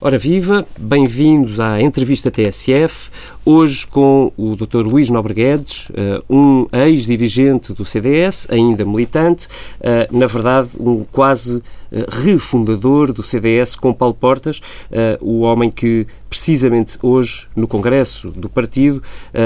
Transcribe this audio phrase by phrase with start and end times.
[0.00, 3.10] Ora viva, bem-vindos à entrevista TSF,
[3.44, 4.86] hoje com o Dr.
[4.86, 9.48] Luís Nobre Guedes, eh, um ex-dirigente do CDS, ainda militante,
[9.80, 14.60] eh, na verdade um quase eh, refundador do CDS com Paulo Portas,
[15.20, 19.02] o homem que precisamente hoje no Congresso do partido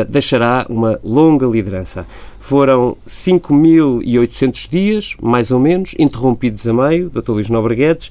[0.08, 2.06] deixará uma longa liderança.
[2.38, 7.30] Foram 5.800 dias, mais ou menos, interrompidos a meio, Dr.
[7.30, 8.10] Luís Nobre Guedes,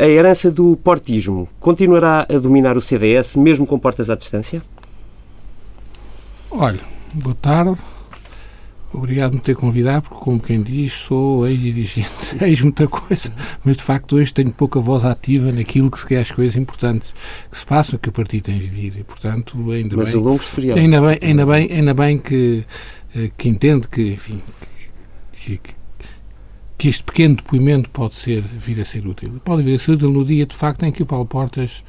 [0.00, 4.62] a herança do portismo continuará a dominar o CDS, mesmo com portas à distância?
[6.50, 6.80] Olha,
[7.12, 7.78] boa tarde.
[8.94, 12.08] Obrigado por me ter convidado, porque, como quem diz, sou ex-dirigente,
[12.42, 13.30] ex muita coisa,
[13.62, 17.14] mas de facto hoje tenho pouca voz ativa naquilo que se quer as coisas importantes
[17.50, 20.34] que se passam, que o partido tem vivido, e portanto, ainda mas bem.
[20.34, 20.78] historial.
[20.78, 22.64] Ainda bem, ainda bem, ainda bem que,
[23.14, 24.40] eh, que entende que, enfim,
[25.32, 25.79] que, que,
[26.80, 29.38] que este pequeno depoimento pode ser, vir a ser útil.
[29.44, 31.84] Pode vir a ser útil no dia, de facto, em que o Paulo Portas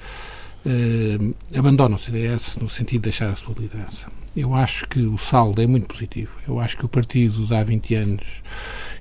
[0.66, 1.18] eh,
[1.58, 4.10] abandona o CDS no sentido de deixar a sua liderança.
[4.36, 6.38] Eu acho que o saldo é muito positivo.
[6.46, 8.44] Eu acho que o partido de há 20 anos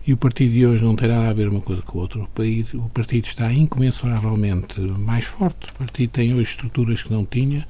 [0.06, 2.20] e o partido de hoje não tem nada a ver uma coisa com o outro.
[2.22, 5.70] O o partido está incomensuravelmente mais forte.
[5.70, 7.66] O partido tem hoje estruturas que não tinha.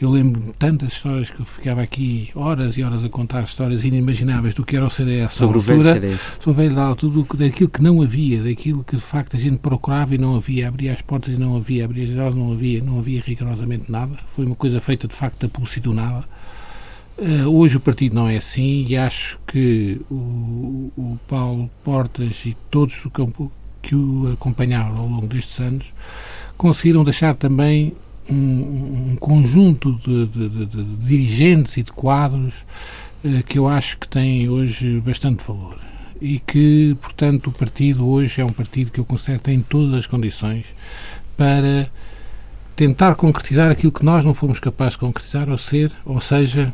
[0.00, 4.54] Eu lembro tantas histórias que eu ficava aqui horas e horas a contar histórias inimagináveis
[4.54, 6.38] do que era o CDS sobre o velho CDS.
[6.40, 9.58] Sobre o velho da altura, daquilo que não havia, daquilo que de facto a gente
[9.58, 12.82] procurava e não havia, abria as portas e não havia, abria as janelas não havia,
[12.82, 14.18] não havia rigorosamente nada.
[14.24, 16.24] Foi uma coisa feita de facto da publicidade do nada.
[17.18, 22.56] Uh, hoje o partido não é assim e acho que o, o Paulo Portas e
[22.70, 25.92] todos o campo que o acompanharam ao longo destes anos
[26.56, 27.94] conseguiram deixar também
[28.28, 32.64] um, um conjunto de, de, de, de, dirigentes e de quadros
[33.24, 35.76] eh, que eu acho que têm hoje bastante valor.
[36.20, 40.06] E que, portanto, o partido hoje é um partido que eu considero tem todas as
[40.06, 40.74] condições
[41.36, 41.90] para
[42.76, 46.72] tentar concretizar aquilo que nós não fomos capazes de concretizar, ou ser, ou seja,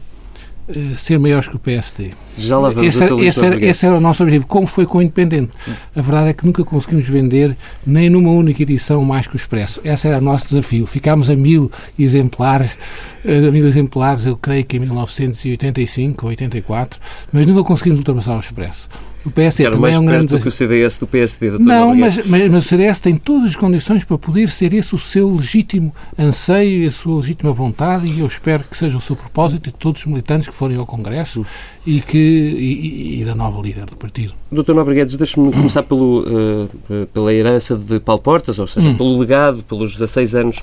[0.96, 2.10] ser maiores que o PSD.
[2.36, 4.98] Já lá vamos esse, era, esse, era, esse era o nosso objetivo, como foi com
[4.98, 5.52] o Independente.
[5.94, 9.80] A verdade é que nunca conseguimos vender nem numa única edição mais que o Expresso.
[9.84, 10.86] Esse era o nosso desafio.
[10.86, 12.76] Ficámos a mil exemplares,
[13.24, 17.00] a mil exemplares, eu creio que em 1985 ou 84,
[17.32, 18.88] mas nunca conseguimos ultrapassar o Expresso.
[19.26, 20.28] O PSD Era também é um grande.
[20.28, 21.50] Do que o CDS do PSD.
[21.58, 24.98] Não, mas, mas, mas, o CDS tem todas as condições para poder ser esse o
[24.98, 29.64] seu legítimo anseio, a sua legítima vontade, e eu espero que seja o seu propósito
[29.64, 31.44] de todos os militantes que forem ao Congresso
[31.84, 34.32] e, que, e, e da nova líder do partido.
[34.50, 38.96] Doutor Nobre Guedes, deixe-me começar pelo, uh, pela herança de Paulo Portas, ou seja, hum.
[38.96, 40.62] pelo legado, pelos 16 anos.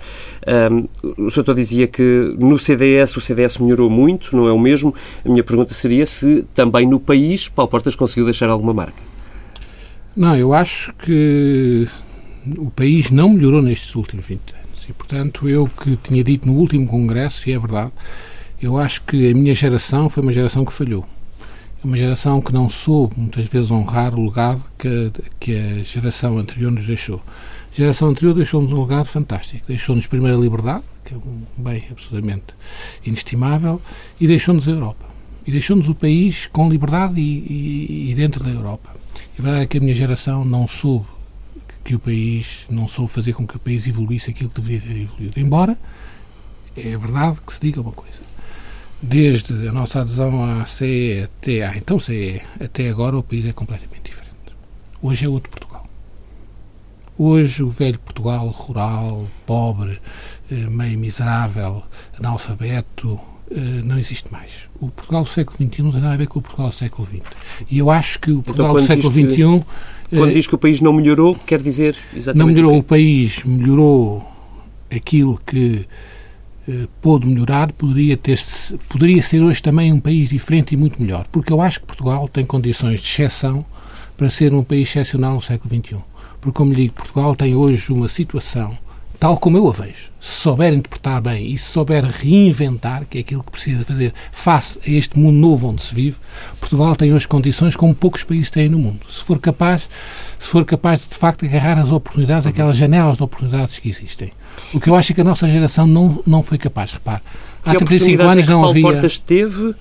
[0.72, 4.96] Um, o senhor dizia que no CDS o CDS melhorou muito, não é o mesmo.
[5.25, 9.02] A minha pergunta seria se também no país Paulo Portas conseguiu deixar alguma marca.
[10.16, 11.88] Não, eu acho que
[12.58, 14.86] o país não melhorou nestes últimos 20 anos.
[14.88, 17.91] E, portanto, eu que tinha dito no último congresso, e é verdade,
[18.62, 21.06] eu acho que a minha geração foi uma geração que falhou.
[21.84, 26.38] É uma geração que não soube, muitas vezes, honrar o legado que, que a geração
[26.38, 27.22] anterior nos deixou.
[27.74, 29.66] A geração anterior deixou-nos um legado fantástico.
[29.68, 32.46] Deixou-nos, primeiro, a liberdade, que é um bem absolutamente
[33.06, 33.81] inestimável,
[34.20, 35.12] e deixou-nos a Europa.
[35.45, 38.95] E deixou-nos o país com liberdade e, e, e dentro da Europa.
[39.37, 41.05] A verdade é que a minha geração não soube
[41.83, 45.01] que o país, não soube fazer com que o país evoluísse aquilo que deveria ter
[45.01, 45.39] evoluído.
[45.39, 45.77] Embora,
[46.77, 48.23] é verdade que se diga uma coisa
[49.03, 53.51] desde a nossa adesão à CE até à então CE até agora, o país é
[53.51, 54.33] completamente diferente.
[55.01, 55.85] Hoje é outro Portugal.
[57.17, 59.99] Hoje o velho Portugal rural, pobre,
[60.49, 61.83] eh, meio miserável,
[62.17, 63.19] analfabeto,
[63.84, 64.69] não existe mais.
[64.80, 67.08] O Portugal do século XXI não tem nada a ver com o Portugal do século
[67.08, 67.22] XX.
[67.69, 69.66] E eu acho que o então, Portugal então, do século XXI...
[70.09, 72.84] Que, quando diz que o país não melhorou, quer dizer exatamente Não melhorou o, o
[72.84, 74.24] país, melhorou
[74.91, 75.88] aquilo que
[76.68, 78.40] eh, pôde melhorar, poderia, ter,
[78.88, 81.25] poderia ser hoje também um país diferente e muito melhor.
[81.31, 83.66] Porque eu acho que Portugal tem condições de exceção
[84.16, 85.97] para ser um país excepcional no século XXI.
[86.40, 88.78] Porque, como lhe digo, Portugal tem hoje uma situação
[89.23, 93.22] tal como eu a vejo, se souber interpretar bem e se souber reinventar, que é
[93.22, 96.17] aquilo que precisa fazer face a este mundo novo onde se vive,
[96.59, 98.99] Portugal tem hoje condições como poucos países têm no mundo.
[99.09, 99.90] Se for capaz,
[100.37, 104.34] se for capaz de, de facto agarrar as oportunidades, aquelas janelas de oportunidades que existem.
[104.73, 107.22] O que eu acho é que a nossa geração não, não foi capaz, repare.
[107.65, 108.81] Há 35 anos é que não Paulo havia.
[108.83, 109.75] Portas teve uh,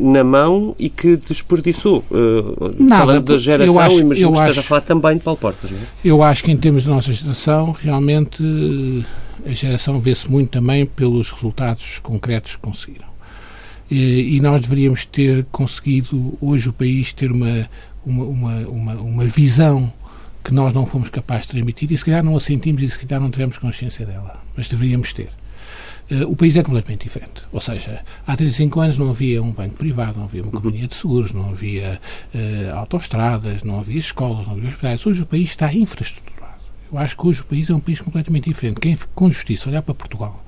[0.00, 2.04] na mão e que desperdiçou.
[2.10, 5.70] Uh, Nada, falando da geração, acho, imagino que esteja a falar também de Paulo Portas.
[5.70, 5.82] Não é?
[6.04, 8.42] Eu acho que, em termos da nossa geração, realmente
[9.46, 13.14] a geração vê-se muito também pelos resultados concretos que conseguiram.
[13.90, 17.68] E, e, nós deveríamos ter conseguido, hoje, o país ter uma,
[18.04, 19.92] uma, uma, uma, uma visão
[20.42, 22.98] que nós não fomos capazes de transmitir e se calhar não a sentimos e se
[22.98, 25.28] calhar não tivemos consciência dela, mas deveríamos ter.
[26.10, 27.42] Uh, o país é completamente diferente.
[27.52, 30.94] Ou seja, há 35 anos não havia um banco privado, não havia uma companhia de
[30.94, 32.00] seguros, não havia
[32.34, 35.06] uh, autoestradas, não havia escolas, não havia hospitais.
[35.06, 36.54] Hoje o país está infraestruturado.
[36.92, 38.80] Eu acho que hoje o país é um país completamente diferente.
[38.80, 40.44] Quem, com justiça, olhar para Portugal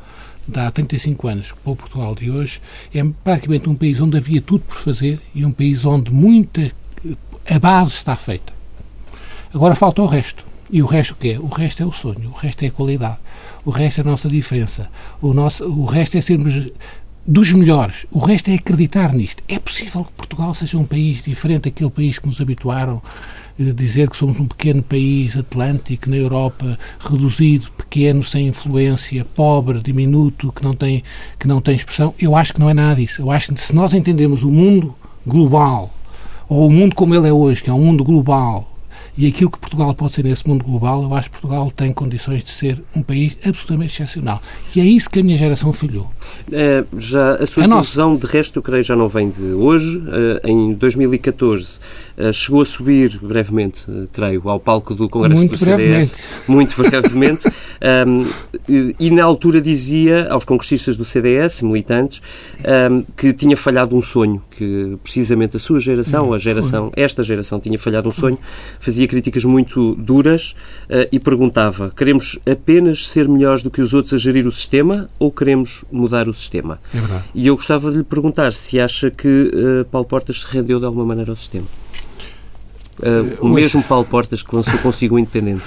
[0.46, 2.60] de há 35 anos para o Portugal de hoje
[2.94, 6.70] é praticamente um país onde havia tudo por fazer e um país onde muita
[7.48, 8.52] a base está feita.
[9.52, 10.44] Agora falta o resto.
[10.70, 11.38] E o resto o quê?
[11.38, 13.18] O resto é o sonho, o resto é a qualidade,
[13.64, 14.88] o resto é a nossa diferença,
[15.22, 16.68] o, nosso, o resto é sermos
[17.26, 19.42] dos melhores, o resto é acreditar nisto.
[19.48, 23.02] É possível que Portugal seja um país diferente daquele país que nos habituaram
[23.58, 29.24] a eh, dizer que somos um pequeno país atlântico na Europa, reduzido, pequeno, sem influência,
[29.24, 31.02] pobre, diminuto, que não tem,
[31.38, 32.14] que não tem expressão.
[32.18, 33.20] Eu acho que não é nada disso.
[33.20, 34.94] Eu acho que se nós entendemos o mundo
[35.26, 35.92] global,
[36.48, 38.75] ou o mundo como ele é hoje, que é um mundo global,
[39.18, 42.44] e aquilo que Portugal pode ser nesse mundo global, eu acho que Portugal tem condições
[42.44, 44.42] de ser um país absolutamente excepcional.
[44.74, 46.10] E é isso que a minha geração falhou.
[46.52, 49.98] É, já, a sua a decisão, de resto, eu creio, já não vem de hoje.
[49.98, 51.78] Uh, em 2014,
[52.18, 56.08] uh, chegou a subir brevemente, uh, creio, ao palco do Congresso Muito do brevemente.
[56.08, 56.26] CDS.
[56.46, 57.48] Muito brevemente.
[58.06, 58.26] um,
[59.00, 62.20] e, na altura dizia aos congressistas do CDS, militantes,
[62.90, 67.58] um, que tinha falhado um sonho, que precisamente a sua geração, a geração, esta geração,
[67.58, 68.38] tinha falhado um sonho,
[68.78, 70.54] fazia críticas muito duras
[70.90, 75.08] uh, e perguntava: queremos apenas ser melhores do que os outros a gerir o sistema
[75.18, 76.80] ou queremos mudar o sistema?
[76.94, 77.24] É verdade.
[77.34, 80.86] E eu gostava de lhe perguntar se acha que uh, Paulo Portas se rendeu de
[80.86, 81.66] alguma maneira ao sistema.
[82.98, 85.64] Uh, o mesmo Paulo Portas que lançou consigo o Independente.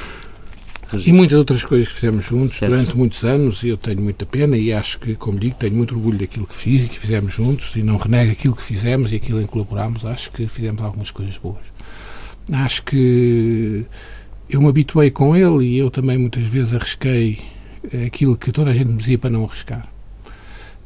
[1.06, 2.72] E muitas outras coisas que fizemos juntos certo.
[2.72, 5.94] durante muitos anos, e eu tenho muita pena e acho que, como digo, tenho muito
[5.94, 9.16] orgulho daquilo que fiz e que fizemos juntos e não renego aquilo que fizemos e
[9.16, 11.62] aquilo em que colaborámos, acho que fizemos algumas coisas boas.
[12.52, 13.86] Acho que
[14.50, 17.40] eu me habituei com ele e eu também muitas vezes arrisquei
[18.06, 19.88] aquilo que toda a gente me dizia para não arriscar.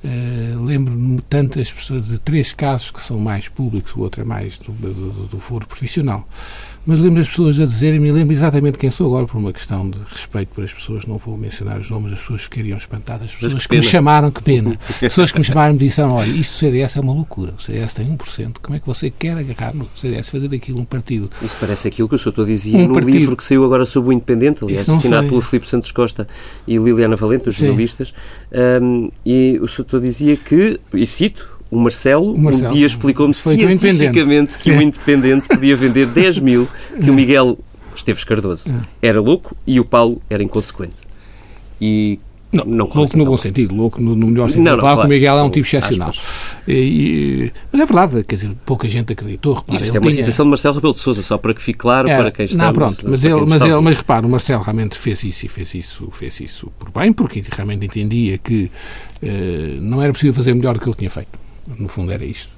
[0.04, 4.58] Uh, Lembro-me tantas pessoas de três casos que são mais públicos, o outro é mais
[4.58, 6.28] do, do, do foro profissional
[6.86, 9.98] mas lembro as pessoas a dizerem-me, lembro exatamente quem sou agora, por uma questão de
[10.12, 13.64] respeito para as pessoas, não vou mencionar os nomes, as pessoas ficariam espantadas, as pessoas
[13.66, 16.56] que, que me chamaram, que pena, as pessoas que me chamaram me disseram, olha, isto
[16.56, 19.74] do CDS é uma loucura, o CDS tem 1%, como é que você quer agarrar
[19.74, 21.30] no CDS, fazer daquilo um partido?
[21.42, 23.18] Isso parece aquilo que o Soutor dizia um no partido.
[23.18, 26.28] livro que saiu agora sobre o Independente, aliás, assinado pelo Filipe Santos Costa
[26.68, 28.14] e Liliana Valente, os jornalistas,
[28.82, 33.34] um, e o Soutor dizia que, e cito, o Marcelo, o Marcelo um dia explicou-me
[33.34, 36.68] cientificamente que o Independente podia vender 10 mil,
[37.02, 37.58] que o Miguel
[37.96, 38.70] Esteves Cardoso
[39.02, 39.08] é.
[39.08, 41.04] era louco e o Paulo era inconsequente.
[41.80, 42.20] E
[42.54, 44.66] não, não louco no bom sentido, louco no, no melhor sentido.
[44.66, 46.14] Não, não, claro, claro, o Miguel é um tipo excepcional.
[46.68, 49.56] E, e, mas é verdade, quer dizer, pouca gente acreditou.
[49.56, 50.24] Repara, Isto é uma tinha...
[50.24, 52.66] citação de Marcelo Rebelo de Sousa, só para que fique claro para quem está...
[52.66, 55.74] Não, pronto, mas, ele, mas, ele, mas repara, o Marcelo realmente fez isso e fez
[55.74, 58.70] isso, fez isso por bem, porque realmente entendia que
[59.24, 61.44] uh, não era possível fazer melhor do que ele tinha feito.
[61.68, 62.52] No fundo era isto.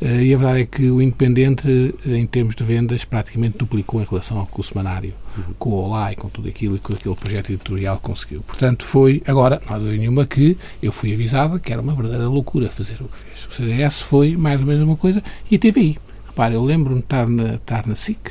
[0.00, 4.04] Uh, e a verdade é que o Independente, em termos de vendas, praticamente duplicou em
[4.04, 5.54] relação ao com o semanário, uhum.
[5.58, 8.40] com o Olá e com tudo aquilo e com aquele projeto editorial conseguiu.
[8.42, 12.28] Portanto, foi, agora, não há dúvida nenhuma que eu fui avisado que era uma verdadeira
[12.28, 13.46] loucura fazer o que fez.
[13.46, 15.98] O CDS foi mais ou menos uma coisa e a TVI.
[16.28, 18.30] Repare, eu lembro-me de estar na, estar na SIC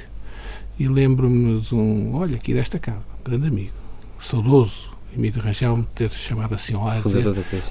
[0.79, 3.73] e lembro-me de um, olha, aqui desta casa, um grande amigo,
[4.17, 7.23] saudoso, Emílio Rangel me ter chamado assim ao lado dizer,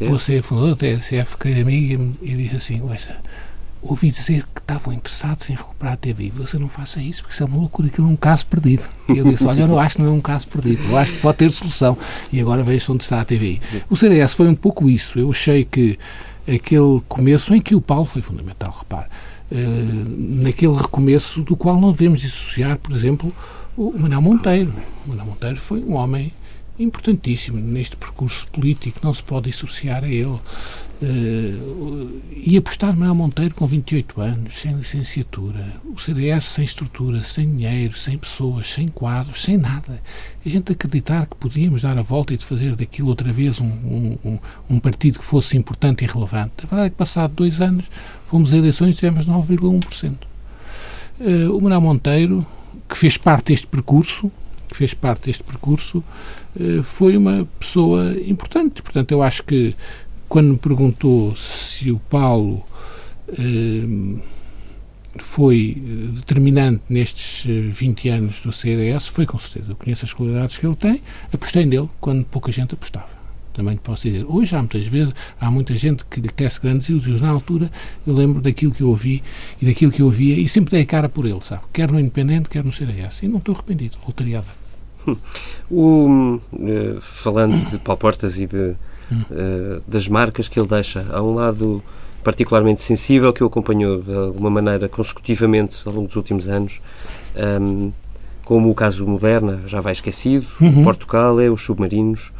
[0.08, 3.16] você é fundador da TSF, querido amigo, e disse assim, ouça,
[3.82, 6.30] ouvi dizer que estavam interessados em recuperar a TV.
[6.36, 8.84] Você não faça isso, porque isso é uma loucura, aquilo é um caso perdido.
[9.08, 11.12] E eu disse, olha, eu não acho que não é um caso perdido, eu acho
[11.12, 11.96] que pode ter solução.
[12.32, 13.60] E agora vejo onde está a TV.
[13.88, 15.18] O CDS foi um pouco isso.
[15.18, 15.98] Eu achei que
[16.46, 19.06] aquele começo em que o Paulo foi fundamental, repare,
[19.50, 19.56] uh,
[20.42, 23.32] naquele recomeço do qual não devemos dissociar, por exemplo,
[23.76, 24.72] o Manuel Monteiro.
[25.04, 26.32] O Manuel Monteiro foi um homem
[26.78, 30.38] importantíssimo neste percurso político, não se pode dissociar a ele.
[30.98, 37.54] Uh, e apostar Manuel Monteiro com 28 anos, sem licenciatura, o CDS sem estrutura, sem
[37.54, 40.00] dinheiro, sem pessoas, sem quadros, sem nada.
[40.44, 43.66] A gente acreditar que podíamos dar a volta e de fazer daquilo outra vez um,
[44.24, 44.38] um,
[44.70, 46.54] um partido que fosse importante e relevante.
[46.62, 47.84] A verdade é que, passado dois anos,
[48.24, 50.16] fomos a eleições e tivemos 9,1%.
[51.20, 52.46] Uh, o Manuel Monteiro,
[52.88, 54.32] que fez parte deste percurso,
[54.76, 56.04] que fez parte deste percurso,
[56.54, 58.82] uh, foi uma pessoa importante.
[58.82, 59.74] Portanto, eu acho que
[60.28, 62.62] quando me perguntou se o Paulo
[63.28, 64.18] eh,
[65.18, 65.82] foi
[66.14, 69.72] determinante nestes 20 eh, anos do CDS, foi com certeza.
[69.72, 71.00] Eu conheço as qualidades que ele tem,
[71.32, 73.08] apostei nele quando pouca gente apostava.
[73.52, 74.26] também posso dizer.
[74.28, 77.22] Hoje há muitas vezes, há muita gente que lhe tece grandes ilusões.
[77.22, 77.70] Na altura,
[78.06, 79.22] eu lembro daquilo que eu ouvi
[79.62, 81.62] e daquilo que eu ouvia e sempre dei a cara por ele, sabe?
[81.72, 83.22] Quer no Independente, quer no CDS.
[83.22, 84.65] E não estou arrependido, voltaria a dar.
[85.70, 88.76] O, uh, falando de Paulo Portas e de,
[89.10, 91.82] uh, das marcas que ele deixa, há um lado
[92.26, 96.80] particularmente sensível que o acompanhou de alguma maneira consecutivamente ao longo dos últimos anos,
[97.60, 97.92] um,
[98.44, 100.82] como o caso Moderna, já vai esquecido, uhum.
[100.82, 102.32] Portugal é os submarinos,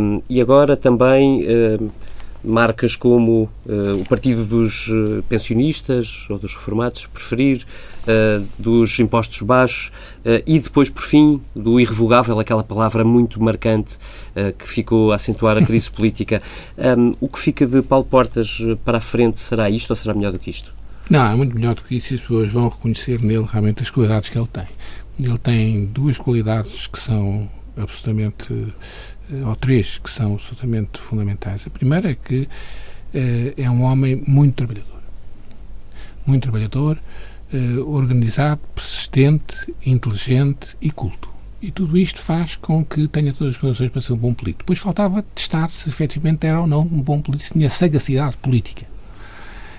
[0.00, 1.88] um, e agora também um,
[2.44, 7.66] marcas como uh, o Partido dos uh, Pensionistas ou dos Reformados, se preferir,
[8.02, 9.92] uh, dos impostos baixos
[10.46, 13.98] e depois, por fim, do irrevogável, aquela palavra muito marcante
[14.56, 16.40] que ficou a acentuar a crise política.
[16.78, 20.30] Um, o que fica de Paulo Portas para a frente será isto ou será melhor
[20.30, 20.72] do que isto?
[21.10, 23.90] Não, é muito melhor do que isso e as pessoas vão reconhecer nele realmente as
[23.90, 24.66] qualidades que ele tem.
[25.18, 28.72] Ele tem duas qualidades que são absolutamente eh,
[29.46, 31.66] ou três que são absolutamente fundamentais.
[31.66, 32.48] A primeira é que
[33.14, 35.00] eh, é um homem muito trabalhador.
[36.26, 36.98] Muito trabalhador,
[37.52, 41.28] eh, organizado, persistente, inteligente e culto.
[41.60, 44.64] E tudo isto faz com que tenha todas as condições para ser um bom político.
[44.64, 48.84] Depois faltava testar se efetivamente era ou não um bom político, se tinha sagacidade política.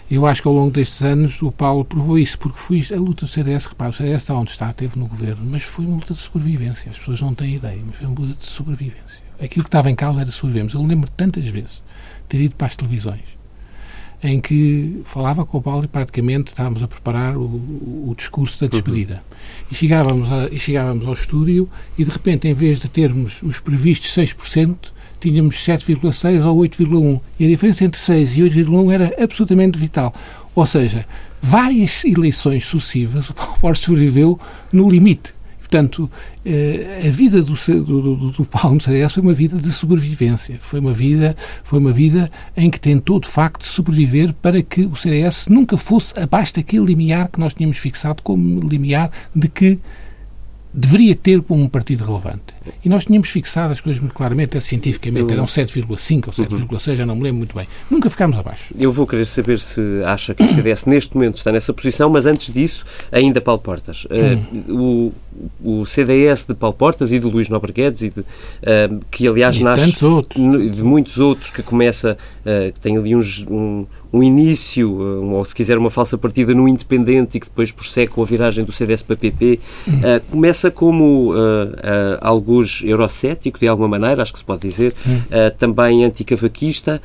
[0.09, 3.25] Eu acho que ao longo destes anos o Paulo provou isso, porque foi a luta
[3.25, 6.13] do CDS, repara, o CDS está onde está, teve no governo, mas foi uma luta
[6.13, 6.91] de sobrevivência.
[6.91, 9.22] As pessoas não têm ideia, mas foi uma luta de sobrevivência.
[9.39, 10.77] Aquilo que estava em causa era sobrevivência.
[10.77, 11.83] Eu lembro tantas vezes
[12.27, 13.43] ter ido para as televisões
[14.23, 18.67] em que falava com o Paulo e praticamente estávamos a preparar o, o discurso da
[18.67, 19.15] despedida.
[19.15, 19.67] Uhum.
[19.71, 23.59] E, chegávamos a, e chegávamos ao estúdio e, de repente, em vez de termos os
[23.59, 24.77] previstos 6%,
[25.19, 27.19] tínhamos 7,6 ou 8,1.
[27.37, 30.13] E a diferença entre 6 e 8,1 era absolutamente vital.
[30.55, 31.05] Ou seja,
[31.41, 34.39] várias eleições sucessivas o Paulo sobreviveu
[34.71, 35.33] no limite.
[35.73, 36.07] Portanto,
[36.45, 40.57] eh, a vida do, do, do, do Paulo foi uma vida de sobrevivência.
[40.59, 44.95] Foi uma vida, foi uma vida em que tentou, de facto, sobreviver para que o
[44.95, 49.79] CDS nunca fosse abaixo daquele limiar que nós tínhamos fixado como limiar de que
[50.73, 52.53] deveria ter como um partido relevante.
[52.83, 55.83] E nós tínhamos fixado as coisas muito claramente, cientificamente, eram 7,5
[56.27, 56.95] ou 7,6, uhum.
[56.95, 57.67] já não me lembro muito bem.
[57.91, 58.73] Nunca ficámos abaixo.
[58.79, 62.25] Eu vou querer saber se acha que o CDS neste momento está nessa posição, mas
[62.25, 64.05] antes disso, ainda Paulo Portas.
[64.05, 65.13] Uh, o,
[65.63, 68.25] o CDS de Paulo Portas e do Luís Nobre Guedes, e de, uh,
[69.11, 69.93] que aliás e nasce
[70.71, 75.43] de muitos outros, que começa, uh, que tem ali uns, um, um início, um, ou
[75.43, 78.71] se quiser uma falsa partida no Independente e que depois prossegue com a viragem do
[78.71, 79.93] CDS para PP, uhum.
[80.29, 85.21] começa como uh, uh, alguns eurocético, de alguma maneira, acho que se pode dizer, uhum.
[85.57, 87.01] também anticavaquista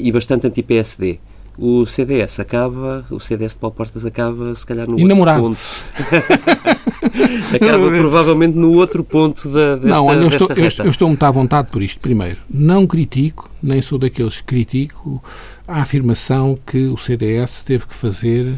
[0.00, 1.20] e bastante anti-PSD
[1.60, 5.58] o CDS acaba, o CDS de Paulo Portas acaba, se calhar, no outro ponto.
[7.54, 11.22] acaba provavelmente no outro ponto da, desta, Não, olha, eu estou, eu, eu estou muito
[11.22, 12.00] à vontade por isto.
[12.00, 15.22] Primeiro, não critico, nem sou daqueles que critico
[15.70, 18.54] a afirmação que o CDS teve que fazer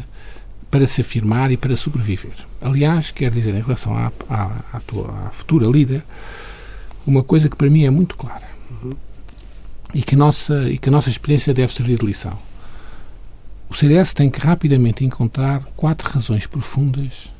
[0.69, 2.33] para se afirmar e para sobreviver.
[2.61, 6.03] Aliás, quero dizer, em relação à, à, à, tua, à futura líder,
[7.05, 8.47] uma coisa que para mim é muito clara
[8.81, 8.95] uhum.
[9.93, 12.37] e, que a nossa, e que a nossa experiência deve servir de lição
[13.73, 17.33] o CDS tem que rapidamente encontrar quatro razões profundas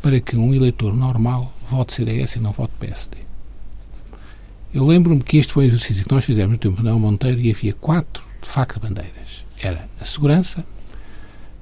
[0.00, 3.16] para que um eleitor normal vote CDS e não vote PSD.
[4.72, 7.50] Eu lembro-me que este foi um exercício que nós fizemos no tempo Manuel Monteiro e
[7.50, 9.44] havia quatro, de facto, bandeiras.
[9.60, 10.64] Era a segurança,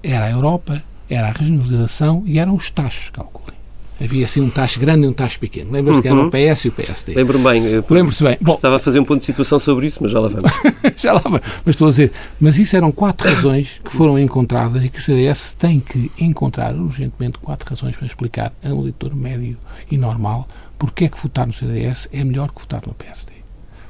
[0.03, 3.59] era a Europa, era a regionalização e eram os taxos, calculem.
[4.01, 5.73] Havia assim um tacho grande e um tacho pequeno.
[5.73, 6.03] Lembra-se uhum.
[6.03, 6.31] que era o uhum.
[6.31, 7.15] PS e o PSD.
[7.15, 7.63] Lembro-me bem.
[7.91, 8.39] Lembro-se bem.
[8.41, 10.53] Bom, estava a fazer um ponto de situação sobre isso, mas já lá vamos.
[10.97, 11.41] já lá vamos.
[11.65, 15.03] Mas estou a dizer, mas isso eram quatro razões que foram encontradas e que o
[15.03, 19.59] CDS tem que encontrar urgentemente quatro razões para explicar a um leitor médio
[19.91, 20.47] e normal
[20.79, 23.38] porque é que votar no CDS é melhor que votar no PSD.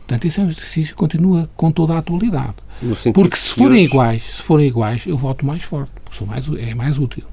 [0.08, 2.54] Portanto, esse é um exercício que continua com toda a atualidade.
[3.12, 3.84] Porque se forem hoje...
[3.84, 7.24] iguais, se forem iguais, eu voto mais forte, porque sou mais, é mais útil.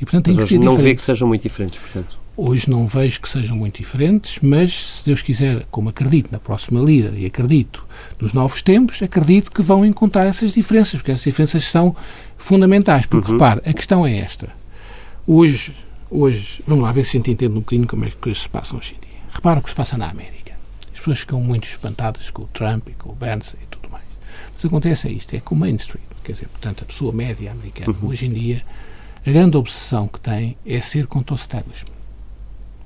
[0.00, 0.90] E, portanto, tem mas que hoje não diferente.
[0.92, 2.20] vê que sejam muito diferentes, portanto.
[2.36, 6.80] Hoje não vejo que sejam muito diferentes, mas se Deus quiser, como acredito na próxima
[6.80, 7.84] líder e acredito
[8.20, 11.96] nos novos tempos, acredito que vão encontrar essas diferenças, porque essas diferenças são
[12.38, 13.06] fundamentais.
[13.06, 13.38] Porque, uhum.
[13.38, 14.48] repare, a questão é esta.
[15.26, 15.74] Hoje,
[16.08, 18.42] hoje, vamos lá ver se a gente entende um bocadinho como é que as coisas
[18.42, 19.18] se passam hoje em dia.
[19.34, 20.39] Repara o que se passa na América.
[21.00, 24.04] As pessoas ficam muito espantadas com o Trump e com o Berns e tudo mais.
[24.54, 27.50] Mas acontece é isto, é com o Main Street, quer dizer, portanto, a pessoa média
[27.50, 28.08] americana, uhum.
[28.08, 28.62] hoje em dia,
[29.26, 32.00] a grande obsessão que tem é ser contra o establishment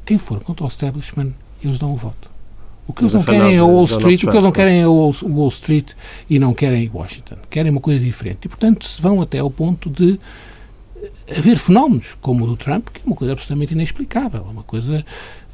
[0.05, 2.31] quem for contra o establishment, eles dão o voto.
[2.87, 5.49] O que eles não querem é Wall Street, o que eles não querem é Wall
[5.49, 5.93] Street
[6.29, 7.37] e não querem Washington.
[7.49, 8.45] Querem uma coisa diferente.
[8.45, 10.21] E, portanto, se vão até ao ponto de
[11.29, 15.05] haver fenómenos como o do Trump, que é uma coisa absolutamente inexplicável, uma coisa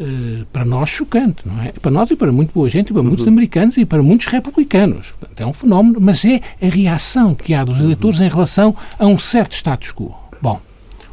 [0.00, 1.72] uh, para nós chocante, não é?
[1.72, 3.32] Para nós e para muito boa gente, e para muitos uhum.
[3.32, 5.12] americanos e para muitos republicanos.
[5.12, 7.84] Portanto, é um fenómeno, mas é a reação que há dos uhum.
[7.84, 10.14] eleitores em relação a um certo status quo.
[10.40, 10.60] Bom,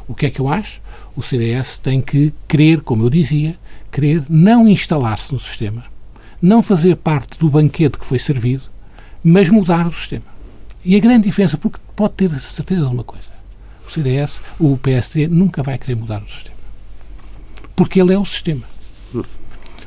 [0.06, 0.80] o que é que eu acho?
[1.14, 3.58] O CDS tem que querer, como eu dizia,
[3.90, 5.84] querer não instalar-se no sistema,
[6.40, 8.62] não fazer parte do banquete que foi servido,
[9.22, 10.24] mas mudar o sistema.
[10.84, 13.26] E a grande diferença, porque pode ter certeza de uma coisa,
[13.88, 16.56] o CDS, o PSD, nunca vai querer mudar o sistema.
[17.74, 18.64] Porque ele é o sistema.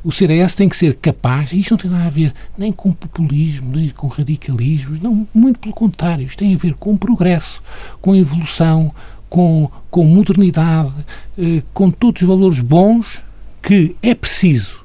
[0.03, 2.91] O CDS tem que ser capaz, e isto não tem nada a ver nem com
[2.91, 7.61] populismo, nem com radicalismo, não, muito pelo contrário, isto tem a ver com progresso,
[8.01, 8.91] com evolução,
[9.29, 10.91] com, com modernidade,
[11.37, 13.21] eh, com todos os valores bons
[13.61, 14.80] que é preciso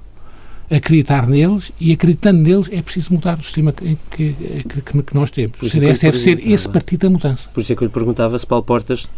[0.70, 4.34] acreditar neles e acreditando neles é preciso mudar o sistema que, que,
[4.68, 5.60] que, que nós temos.
[5.62, 7.48] O CDS deve ser esse partido da mudança.
[7.52, 9.08] Por isso é que eu lhe perguntava se Paulo Portas,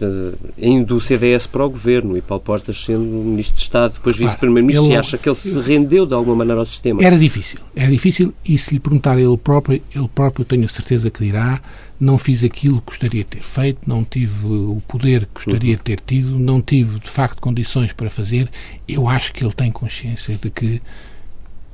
[0.57, 4.89] indo do CDS para o Governo e Paulo Portas sendo Ministro de Estado, depois Vice-Primeiro-Ministro,
[4.89, 7.03] se acha que ele se rendeu de alguma maneira ao sistema?
[7.03, 11.11] Era difícil, era difícil e se lhe perguntar ele próprio, ele próprio tenho a certeza
[11.11, 11.61] que dirá
[12.01, 15.83] não fiz aquilo que gostaria de ter feito, não tive o poder que gostaria de
[15.83, 18.49] ter tido, não tive de facto condições para fazer.
[18.87, 20.81] Eu acho que ele tem consciência de que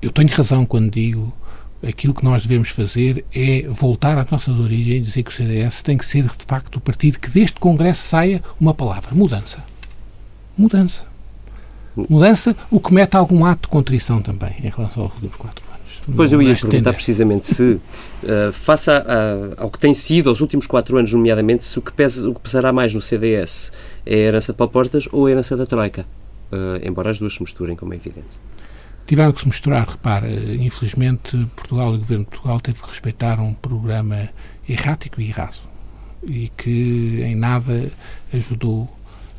[0.05, 1.35] eu tenho razão quando digo
[1.87, 5.83] aquilo que nós devemos fazer é voltar às nossas origens e dizer que o CDS
[5.83, 9.65] tem que ser, de facto, o partido que deste Congresso saia uma palavra: mudança.
[10.57, 11.07] Mudança.
[11.97, 16.01] Mudança, o que mete algum ato de contrição também em relação aos últimos quatro anos.
[16.15, 17.81] Pois eu ia perguntar precisamente se, uh,
[18.53, 21.93] face a, a, ao que tem sido aos últimos quatro anos, nomeadamente, se o que,
[21.93, 23.73] pesa, o que pesará mais no CDS
[24.05, 26.05] é a herança de Paulo Portas ou a herança da Troika,
[26.53, 28.39] uh, embora as duas se misturem, como é evidente
[29.07, 29.89] tiveram que se misturar.
[29.89, 34.29] Repara, infelizmente, Portugal e o Governo de Portugal teve que respeitar um programa
[34.69, 35.59] errático e errado
[36.27, 37.91] e que em nada
[38.33, 38.89] ajudou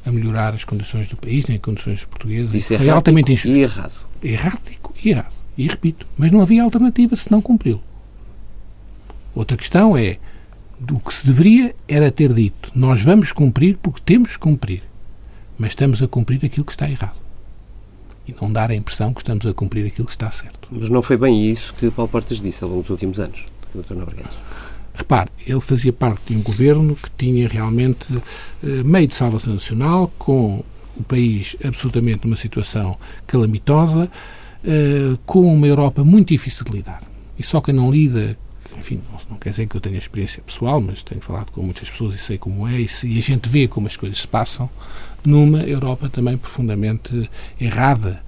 [0.06, 2.54] a melhorar as condições do país, nem as condições dos portugueses.
[2.54, 3.60] Isso foi altamente injusto.
[3.60, 3.94] E errado.
[4.22, 5.34] Errático e errado.
[5.58, 7.82] E repito, mas não havia alternativa se não cumpri-lo.
[9.34, 10.18] Outra questão é,
[10.92, 14.84] o que se deveria era ter dito, nós vamos cumprir porque temos que cumprir,
[15.58, 17.25] mas estamos a cumprir aquilo que está errado
[18.28, 20.68] e não dar a impressão que estamos a cumprir aquilo que está certo.
[20.72, 23.96] Mas não foi bem isso que Paulo Portas disse ao longo dos últimos anos, Dr.
[23.96, 24.34] Nobrigues.
[24.94, 28.06] Repare, ele fazia parte de um governo que tinha realmente
[28.64, 30.64] eh, meio de salvação nacional, com
[30.96, 32.98] o país absolutamente numa situação
[33.28, 34.10] calamitosa,
[34.64, 37.04] eh, com uma Europa muito difícil de lidar.
[37.38, 38.38] E só quem não lida,
[38.78, 41.90] enfim, não, não, quer dizer que eu tenha experiência pessoal, mas tenho falado com muitas
[41.90, 44.28] pessoas e sei como é, e, se, e a gente vê como as coisas se
[44.28, 44.70] passam,
[45.28, 48.22] numa Europa também profundamente errada,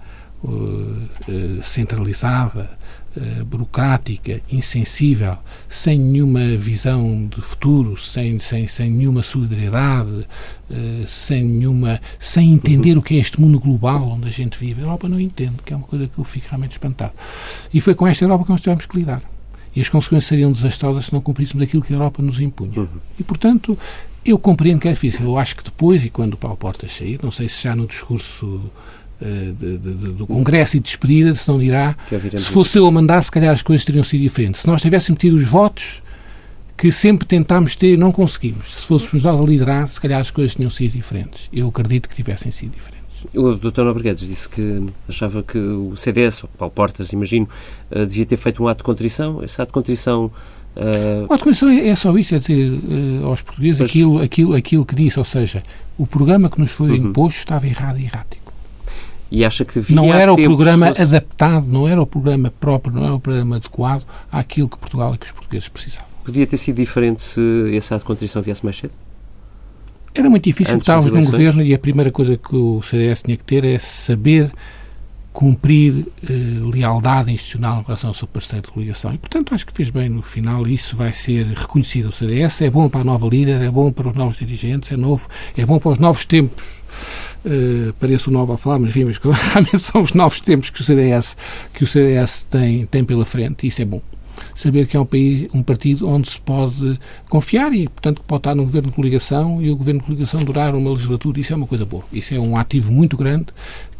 [0.43, 2.69] uh, uh, centralizada,
[3.15, 10.27] uh, burocrática, insensível, sem nenhuma visão de futuro, sem, sem, sem nenhuma solidariedade,
[11.07, 14.81] sem nenhuma, sem entender o que é este mundo global onde a gente vive.
[14.81, 17.13] A Europa não entende, que é uma coisa que eu fico realmente espantado.
[17.73, 19.21] E foi com esta Europa que nós tivemos que lidar.
[19.75, 22.79] E as consequências seriam desastrosas se não cumpríssemos aquilo que a Europa nos impunha.
[22.79, 22.87] Uhum.
[23.19, 23.77] E, portanto,
[24.31, 25.25] eu compreendo que é difícil.
[25.25, 27.87] Eu acho que depois, e quando o Paulo Portas sair, não sei se já no
[27.87, 31.95] discurso uh, de, de, do Congresso e de despedida, se não dirá,
[32.35, 34.61] se fosse eu a mandar, se calhar as coisas teriam sido diferentes.
[34.61, 36.01] Se nós tivéssemos tido os votos
[36.77, 38.75] que sempre tentámos ter, não conseguimos.
[38.75, 41.49] Se fôssemos nós a liderar, se calhar as coisas tinham sido diferentes.
[41.51, 42.96] Eu acredito que tivessem sido diferentes.
[43.33, 43.81] O Dr.
[43.81, 47.47] Nobreguedes disse que achava que o CDS, ou Paulo Portas, imagino,
[47.91, 49.43] uh, devia ter feito um ato de contrição.
[49.43, 50.31] Esse ato de contrição
[50.77, 53.89] Uh, a Comissão é, é só isso, é dizer uh, aos portugueses mas...
[53.89, 55.63] aquilo, aquilo, aquilo que disse, ou seja,
[55.97, 57.07] o programa que nos foi uhum.
[57.07, 58.53] imposto estava errado e errático.
[59.31, 61.01] E acha que não era o programa fosse...
[61.01, 65.17] adaptado, não era o programa próprio, não era o programa adequado àquilo que Portugal e
[65.17, 66.07] que os portugueses precisavam.
[66.23, 68.93] Podia ter sido diferente se esse ato de contrição viesse mais cedo?
[70.17, 73.37] Era muito difícil, Antes estávamos num governo e a primeira coisa que o CDS tinha
[73.37, 74.51] que ter é saber
[75.37, 76.33] cumprir eh,
[76.73, 79.13] lealdade institucional em relação ao seu parceiro de coligação.
[79.13, 82.09] E, portanto, acho que fez bem no final e isso vai ser reconhecido.
[82.09, 84.97] O CDS é bom para a nova líder, é bom para os novos dirigentes, é
[84.97, 86.81] novo, é bom para os novos tempos.
[87.45, 89.19] Uh, pareço novo a falar, mas, enfim, mas
[89.53, 91.37] realmente são os novos tempos que o CDS,
[91.71, 94.01] que o CDS tem, tem pela frente e isso é bom
[94.53, 98.39] saber que é um país, um partido onde se pode confiar e, portanto, que pode
[98.39, 101.39] estar num governo de coligação e o governo de coligação durar uma legislatura.
[101.39, 102.03] Isso é uma coisa boa.
[102.11, 103.47] Isso é um ativo muito grande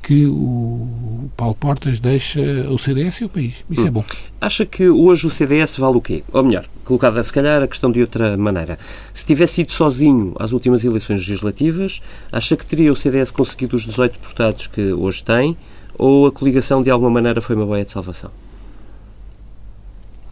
[0.07, 3.65] que o Paulo Portas deixa o CDS e o país.
[3.69, 3.87] Isso é hum.
[3.87, 4.05] é bom.
[4.39, 6.23] Acha que hoje o CDS vale o quê?
[6.31, 8.79] Ou melhor, colocada se calhar a questão de outra maneira.
[9.13, 13.85] Se tivesse ido sozinho às últimas eleições legislativas, acha que teria o CDS conseguido os
[13.85, 15.57] 18 deputados que hoje tem?
[15.97, 18.31] Ou a coligação de alguma maneira foi uma boia de salvação?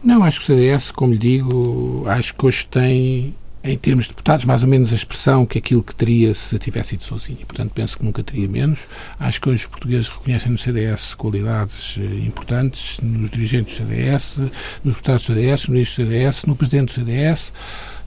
[0.02, 3.34] Não, acho que o CDS, como lhe digo, acho que hoje tem
[3.66, 6.94] em termos de deputados, mais ou menos a expressão que aquilo que teria se tivesse
[6.94, 7.44] ido sozinho.
[7.46, 8.88] Portanto, penso que nunca teria menos.
[9.18, 14.38] Acho que hoje os portugueses reconhecem no CDS qualidades eh, importantes, nos dirigentes do CDS,
[14.84, 17.52] nos deputados do CDS, no ministro do CDS, no presidente do CDS.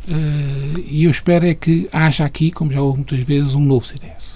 [0.08, 3.86] Eh, e eu espero é que haja aqui, como já houve muitas vezes, um novo
[3.86, 4.29] CDS.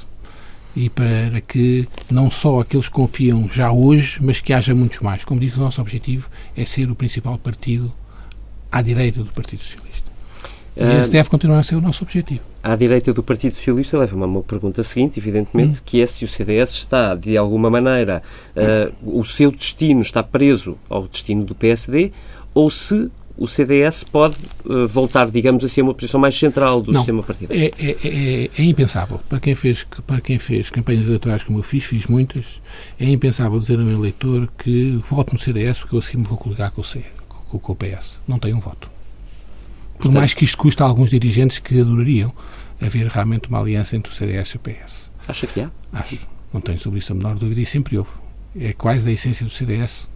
[0.75, 5.23] E para que não só aqueles que confiam já hoje, mas que haja muitos mais.
[5.23, 7.93] Como digo, o nosso objetivo é ser o principal partido
[8.71, 10.11] à direita do Partido Socialista.
[10.75, 12.41] E esse deve continuar a ser o nosso objetivo.
[12.63, 15.83] À direita do Partido Socialista leva-me a uma pergunta seguinte, evidentemente, hum.
[15.85, 18.23] que é se o CDS está, de alguma maneira,
[18.55, 22.11] uh, o seu destino está preso ao destino do PSD
[22.53, 26.91] ou se o CDS pode uh, voltar, digamos assim, a uma posição mais central do
[26.91, 27.63] Não, sistema partidário.
[27.63, 29.19] É, é, é, é, impensável.
[29.27, 32.61] Para quem, fez, para quem fez campanhas eleitorais como eu fiz, fiz muitas,
[32.99, 36.37] é impensável dizer a um eleitor que vote no CDS porque eu assim me vou
[36.37, 37.03] coligar com o, C,
[37.49, 38.19] com, com o PS.
[38.27, 38.87] Não tem um voto.
[39.93, 42.31] Por Portanto, mais que isto custe a alguns dirigentes que adorariam
[42.79, 45.11] haver realmente uma aliança entre o CDS e o PS.
[45.27, 45.71] Acha que há?
[45.91, 46.27] Acho.
[46.53, 48.11] Não tenho sobre isso a menor dúvida e sempre houve.
[48.59, 50.07] É quase da essência do CDS.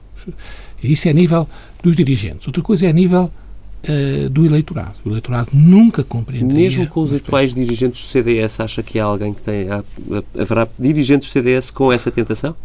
[0.82, 1.48] Isso é a nível
[1.82, 2.48] dos dirigentes.
[2.48, 3.32] Outra coisa é a nível
[3.84, 4.96] uh, do eleitorado.
[5.06, 6.64] O eleitorado nunca compreenderia...
[6.64, 9.70] Mesmo com os atuais dirigentes do CDS, acha que há alguém que tem...
[9.70, 9.84] Há,
[10.38, 12.56] haverá dirigentes do CDS com essa tentação?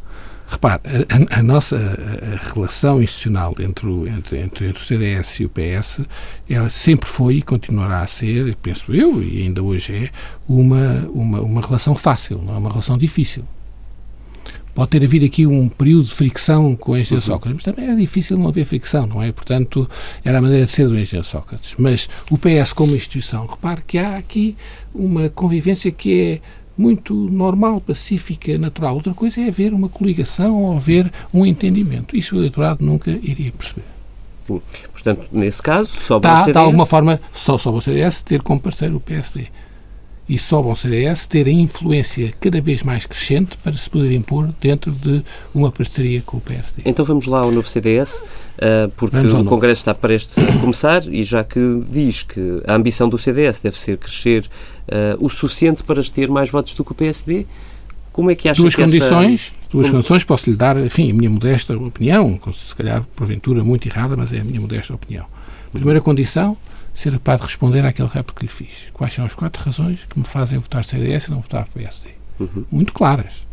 [0.52, 5.44] Repare, a, a nossa a, relação institucional entre o, entre, entre, entre, o CDS e
[5.46, 6.02] o PS,
[6.48, 10.10] ela sempre foi e continuará a ser, penso eu, e ainda hoje é,
[10.46, 13.44] uma, uma, uma relação fácil, não é uma relação difícil.
[14.74, 17.34] Pode ter havido aqui um período de fricção com o engenheiro uhum.
[17.34, 19.30] Sócrates, mas também era difícil não haver fricção, não é?
[19.30, 19.88] Portanto,
[20.24, 21.74] era a maneira de ser do engenheiro Sócrates.
[21.78, 24.56] Mas o PS como instituição, repare que há aqui
[24.94, 26.40] uma convivência que é
[26.76, 28.94] muito normal, pacífica, natural.
[28.94, 32.16] Outra coisa é haver uma coligação ou haver um entendimento.
[32.16, 33.84] Isso o eleitorado nunca iria perceber.
[34.90, 36.52] Portanto, nesse caso, só tá, o CDS...
[36.52, 39.46] De alguma forma, só só o CDS ter como parceiro o PSD.
[40.32, 44.48] E só o CDS ter a influência cada vez mais crescente para se poder impor
[44.62, 45.22] dentro de
[45.54, 46.80] uma parceria com o PSD.
[46.86, 48.24] Então vamos lá ao novo CDS,
[48.56, 53.10] eh, porque o Congresso está prestes a começar e já que diz que a ambição
[53.10, 54.48] do CDS deve ser crescer
[54.88, 57.44] uh, o suficiente para ter mais votos do que o PSD.
[58.10, 59.68] Como é que acha duas que condições, essa...
[59.70, 59.98] Duas Como...
[59.98, 64.32] condições, posso lhe dar, enfim, a minha modesta opinião, se calhar porventura muito errada, mas
[64.32, 65.26] é a minha modesta opinião.
[65.74, 66.56] Primeira condição,
[66.94, 68.90] ser capaz de responder àquele rap que lhe fiz.
[68.92, 72.10] Quais são as quatro razões que me fazem votar CDS e não votar PSD?
[72.38, 72.64] Uhum.
[72.70, 73.46] Muito claras.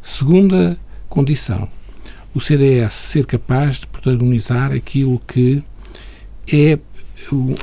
[0.00, 1.68] Segunda condição,
[2.34, 5.62] o CDS ser capaz de protagonizar aquilo que
[6.52, 6.78] é
[7.32, 7.54] um,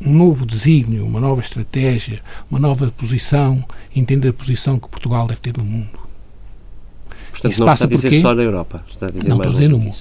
[0.00, 5.40] um novo desígnio, uma nova estratégia, uma nova posição, entender a posição que Portugal deve
[5.40, 6.01] ter no mundo.
[7.32, 9.48] Portanto, Isso não passa está a dizer só na Europa, está a dizer não mais
[9.50, 9.96] estou a dizer no mundo.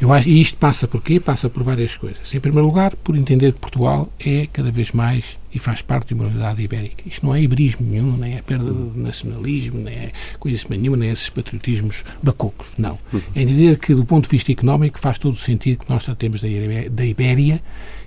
[0.00, 1.18] Eu acho, e isto passa por quê?
[1.18, 2.32] Passa por várias coisas.
[2.32, 6.14] Em primeiro lugar, por entender que Portugal é cada vez mais e faz parte de
[6.14, 7.02] uma unidade ibérica.
[7.04, 11.08] Isto não é iberismo nenhum, nem é perda de nacionalismo, nem é coisa nenhuma, nem
[11.08, 12.68] é esses patriotismos bacocos.
[12.78, 12.96] Não.
[13.34, 16.40] É entender que, do ponto de vista económico, faz todo o sentido que nós tratemos
[16.40, 17.60] da Ibéria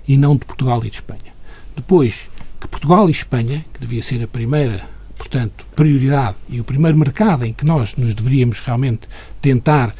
[0.08, 1.32] e não de Portugal e de Espanha.
[1.76, 4.88] Depois, que Portugal e Espanha, que devia ser a primeira,
[5.22, 9.02] portanto, prioridade e o primeiro mercado em que nós nos deveríamos realmente
[9.40, 9.94] tentar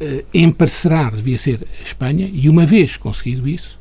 [0.00, 3.78] eh, emparcerar, devia ser a Espanha, e uma vez conseguido isso,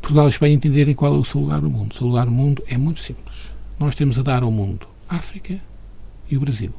[0.00, 1.92] Portugal e Espanha entenderem qual é o seu lugar no mundo.
[1.92, 3.52] O seu lugar no mundo é muito simples.
[3.78, 5.56] Nós temos a dar ao mundo África
[6.28, 6.74] e o Brasil.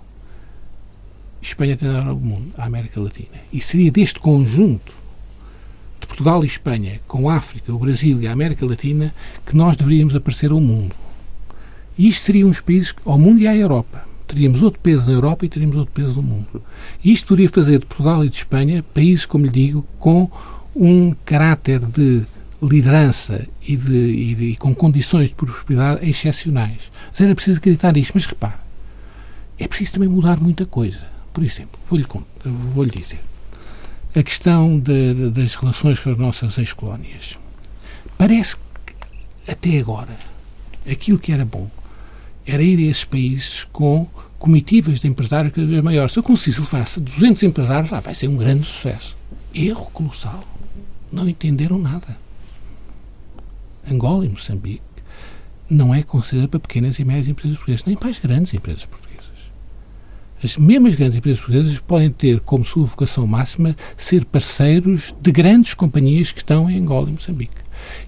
[1.41, 3.39] Espanha tem a dar ao mundo a América Latina.
[3.53, 4.93] E seria deste conjunto
[6.01, 9.77] de Portugal e Espanha, com a África, o Brasil e a América Latina, que nós
[9.77, 10.93] deveríamos aparecer ao mundo.
[11.97, 14.05] E isto seriam os países ao mundo e à Europa.
[14.27, 16.63] Teríamos outro peso na Europa e teríamos outro peso no mundo.
[17.03, 20.29] E isto poderia fazer de Portugal e de Espanha países, como lhe digo, com
[20.75, 22.23] um caráter de
[22.61, 26.91] liderança e, de, e, de, e com condições de prosperidade excepcionais.
[27.11, 28.13] Mas era preciso acreditar nisto.
[28.15, 28.55] Mas repare,
[29.59, 31.05] é preciso também mudar muita coisa.
[31.31, 32.05] Por exemplo, vou-lhe
[32.43, 33.19] vou dizer
[34.15, 37.37] a questão de, das relações com as nossas ex-colónias.
[38.17, 40.15] Parece que, até agora,
[40.89, 41.69] aquilo que era bom
[42.45, 46.11] era ir a esses países com comitivas de empresários cada vez maiores.
[46.11, 49.15] Se eu consigo levar 200 empresários, lá vai ser um grande sucesso.
[49.53, 50.43] Erro colossal.
[51.11, 52.17] Não entenderam nada.
[53.89, 54.81] Angola e Moçambique
[55.69, 59.13] não é considerado para pequenas e médias empresas portuguesas, nem para as grandes empresas portuguesas.
[60.43, 65.73] As mesmas grandes empresas portuguesas podem ter como sua vocação máxima ser parceiros de grandes
[65.73, 67.55] companhias que estão em Angola e Moçambique.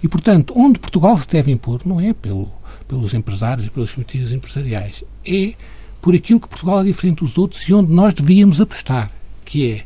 [0.03, 2.51] E, portanto, onde Portugal se deve impor não é pelo,
[2.87, 5.53] pelos empresários e pelos comitês empresariais, é
[6.01, 9.11] por aquilo que Portugal é diferente dos outros e onde nós devíamos apostar,
[9.43, 9.83] que é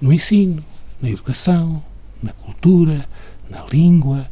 [0.00, 0.64] no ensino,
[1.00, 1.82] na educação,
[2.22, 3.06] na cultura,
[3.50, 4.28] na língua,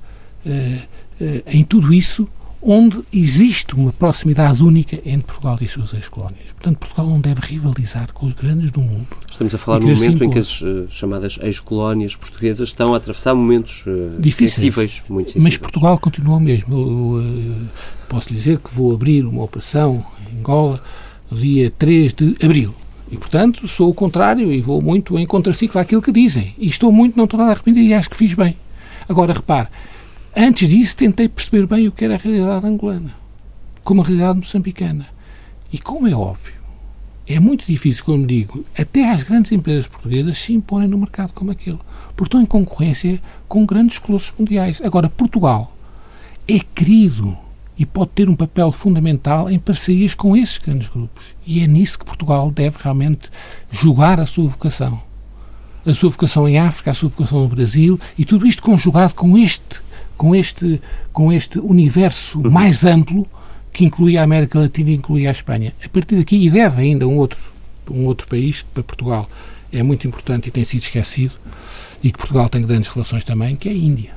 [1.46, 2.28] em tudo isso
[2.62, 6.52] onde existe uma proximidade única entre Portugal e as suas ex-colónias.
[6.52, 9.08] Portanto, Portugal não deve rivalizar com os grandes do mundo.
[9.28, 13.34] Estamos a falar no momento em que as uh, chamadas ex-colónias portuguesas estão a atravessar
[13.34, 15.54] momentos uh, Difíceis, sensíveis, muito sensíveis.
[15.54, 16.74] Mas Portugal continua o mesmo.
[16.74, 17.68] Eu, uh,
[18.08, 20.80] posso dizer que vou abrir uma operação em Angola
[21.28, 22.72] no dia 3 de abril.
[23.10, 26.54] E, portanto, sou o contrário e vou muito em contraciclo àquilo que dizem.
[26.56, 28.56] E estou muito, não estou nada arrependido e acho que fiz bem.
[29.08, 29.68] Agora, repare,
[30.34, 33.14] Antes disso, tentei perceber bem o que era a realidade angolana,
[33.84, 35.06] como a realidade moçambicana.
[35.70, 36.54] E como é óbvio,
[37.26, 41.50] é muito difícil, como digo, até as grandes empresas portuguesas se imporem no mercado como
[41.50, 41.78] aquele,
[42.16, 44.80] porque estão em concorrência com grandes colossos mundiais.
[44.82, 45.76] Agora, Portugal
[46.48, 47.36] é querido
[47.78, 51.34] e pode ter um papel fundamental em parcerias com esses grandes grupos.
[51.46, 53.30] E é nisso que Portugal deve realmente
[53.70, 55.00] jogar a sua vocação.
[55.84, 59.36] A sua vocação em África, a sua vocação no Brasil, e tudo isto conjugado com
[59.36, 59.82] este
[60.22, 60.80] com este,
[61.12, 62.48] com este universo uhum.
[62.48, 63.26] mais amplo
[63.72, 65.74] que inclui a América Latina e inclui a Espanha.
[65.84, 67.52] A partir daqui, e deve ainda um outro,
[67.90, 69.28] um outro país, que para Portugal
[69.72, 71.32] é muito importante e tem sido esquecido,
[72.04, 74.12] e que Portugal tem grandes relações também, que é a Índia.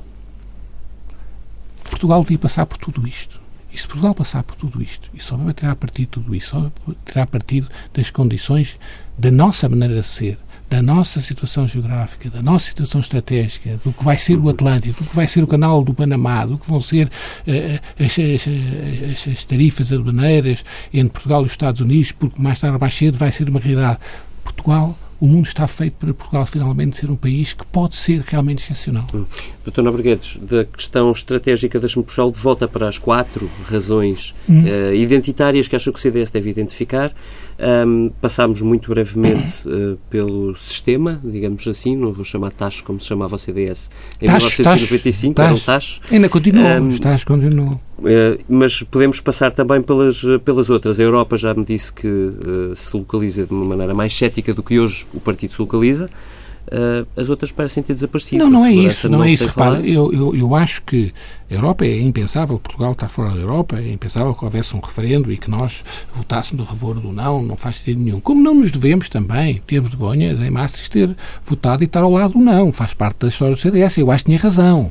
[1.90, 3.40] Portugal devia passar por tudo isto.
[3.72, 6.50] E se Portugal passar por tudo isto, e só vai tirar partido de tudo isso,
[6.50, 6.72] só
[7.04, 8.78] tirar partido das condições
[9.18, 14.04] da nossa maneira de ser, da nossa situação geográfica, da nossa situação estratégica, do que
[14.04, 16.80] vai ser o Atlântico, do que vai ser o canal do Panamá, do que vão
[16.80, 22.60] ser uh, as, as, as, tarifas aduaneiras entre Portugal e os Estados Unidos, porque mais
[22.60, 23.98] tarde ou mais cedo vai ser uma realidade.
[24.42, 28.62] Portugal o mundo está feito para Portugal finalmente ser um país que pode ser realmente
[28.62, 29.06] excepcional.
[29.14, 29.24] Hum.
[29.64, 34.64] Doutor Nobreguedes, da questão estratégica, deixe-me puxá-lo de volta para as quatro razões hum.
[34.64, 37.12] uh, identitárias que acho que o CDS deve identificar.
[37.58, 43.06] Um, passámos muito brevemente uh, pelo sistema, digamos assim, não vou chamar taxo como se
[43.06, 46.00] chamava o CDS em tacho, 1995, tacho, era um tacho.
[46.10, 47.80] Ainda continuou, um, os taxos continuam.
[47.98, 51.00] Uh, mas podemos passar também pelas, pelas outras.
[51.00, 54.62] A Europa já me disse que uh, se localiza de uma maneira mais cética do
[54.62, 56.10] que hoje o partido se localiza.
[57.16, 58.42] As outras parecem ter desaparecido.
[58.42, 59.46] Não, não é isso, não, não é isso.
[59.46, 61.14] Repara, eu, eu, eu acho que
[61.48, 65.32] a Europa é impensável, Portugal está fora da Europa, é impensável que houvesse um referendo
[65.32, 68.18] e que nós votássemos a favor do não, não faz sentido nenhum.
[68.18, 72.32] Como não nos devemos também ter vergonha de Maastricht ter votado e estar ao lado
[72.32, 74.90] do não, faz parte da história do CDS, eu acho que tinha razão.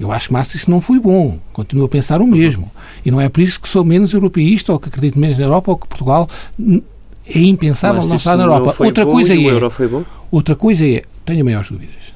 [0.00, 2.70] Eu acho que Maastricht não foi bom, continuo a pensar o mesmo.
[3.04, 5.70] E não é por isso que sou menos europeísta ou que acredito menos na Europa
[5.70, 6.28] ou que Portugal
[7.26, 8.74] é impensável não estar na Europa.
[8.84, 12.14] Outra coisa é, outra coisa é, tenho maiores dúvidas.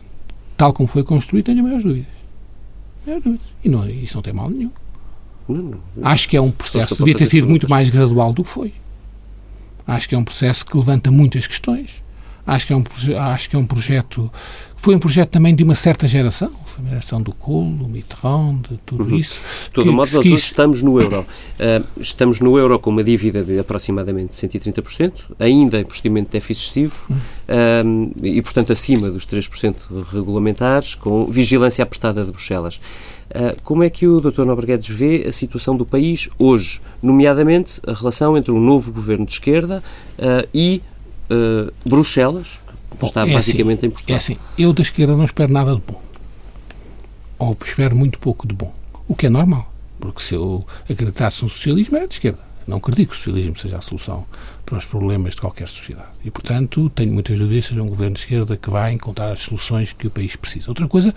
[0.56, 2.08] Tal como foi construído, tenho maiores dúvidas.
[3.06, 3.46] Maiores dúvidas.
[3.62, 4.70] E não, isso não tem mal nenhum.
[5.48, 8.50] Não, não, Acho que é um processo, devia ter sido muito mais gradual do que
[8.50, 8.72] foi.
[9.86, 12.02] Acho que é um processo que levanta muitas questões.
[12.46, 12.84] Acho que é um,
[13.18, 14.30] acho que é um projeto.
[14.76, 16.52] Foi um projeto também de uma certa geração.
[16.64, 19.16] Foi a geração do Kohl, do Mitterrand, de tudo uhum.
[19.16, 19.40] isso.
[19.64, 20.32] De todo que, modo, nós quis...
[20.32, 21.20] hoje estamos no euro.
[21.22, 26.66] Uh, estamos no euro com uma dívida de aproximadamente 130%, ainda em procedimento de déficit
[26.66, 28.12] excessivo uhum.
[28.12, 29.74] uh, e, portanto, acima dos 3%
[30.12, 32.76] regulamentares, com vigilância apertada de Bruxelas.
[32.76, 34.44] Uh, como é que o Dr.
[34.44, 39.32] Nobreguedes vê a situação do país hoje, nomeadamente a relação entre um novo governo de
[39.32, 39.82] esquerda
[40.54, 40.80] e
[41.30, 42.60] uh, Bruxelas,
[42.90, 44.14] que bom, está é basicamente assim, em Portugal.
[44.14, 46.02] É assim, eu da esquerda não espero nada de bom.
[47.38, 48.72] Ou espero muito pouco de bom.
[49.06, 49.72] O que é normal.
[50.00, 52.38] Porque se eu acreditasse no socialismo, era de esquerda.
[52.66, 54.26] Não acredito que o socialismo seja a solução
[54.64, 56.08] para os problemas de qualquer sociedade.
[56.24, 59.40] E, portanto, tenho muitas dúvidas se seja um governo de esquerda que vai encontrar as
[59.40, 60.70] soluções que o país precisa.
[60.70, 61.14] Outra coisa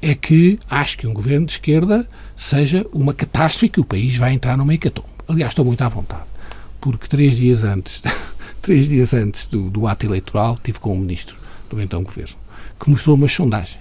[0.00, 4.32] é que acho que um governo de esquerda seja uma catástrofe que o país vai
[4.32, 5.08] entrar numa hecatombe.
[5.26, 6.24] Aliás, estou muito à vontade,
[6.80, 8.02] porque três dias antes
[8.60, 11.36] três dias antes do, do ato eleitoral, tive com o ministro
[11.68, 12.36] do então governo,
[12.78, 13.80] que mostrou umas sondagens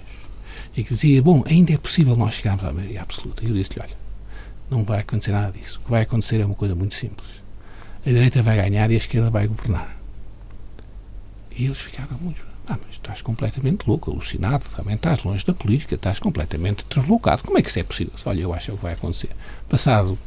[0.76, 3.44] e que dizia: Bom, ainda é possível nós chegarmos à maioria absoluta.
[3.44, 3.98] E eu disse-lhe: Olha,
[4.70, 5.80] não vai acontecer nada disso.
[5.82, 7.30] O que vai acontecer é uma coisa muito simples.
[8.06, 9.98] A direita vai ganhar e a esquerda vai governar.
[11.52, 12.48] E eles ficaram muito.
[12.68, 17.44] Ah, mas estás completamente louco, alucinado, também estás longe da política, estás completamente deslocado.
[17.44, 18.13] Como é que isso é possível?
[18.26, 19.32] Olha, eu acho que é vai acontecer.
[19.68, 20.18] Passado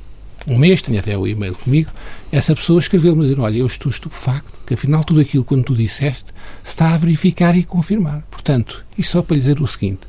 [0.47, 1.91] um mês, tenho até o e-mail comigo,
[2.31, 6.33] essa pessoa escreveu-me dizer, olha, eu estou estupefacto, que afinal tudo aquilo quando tu disseste
[6.65, 8.23] está a verificar e confirmar.
[8.31, 10.01] Portanto, e só para lhe dizer o seguinte,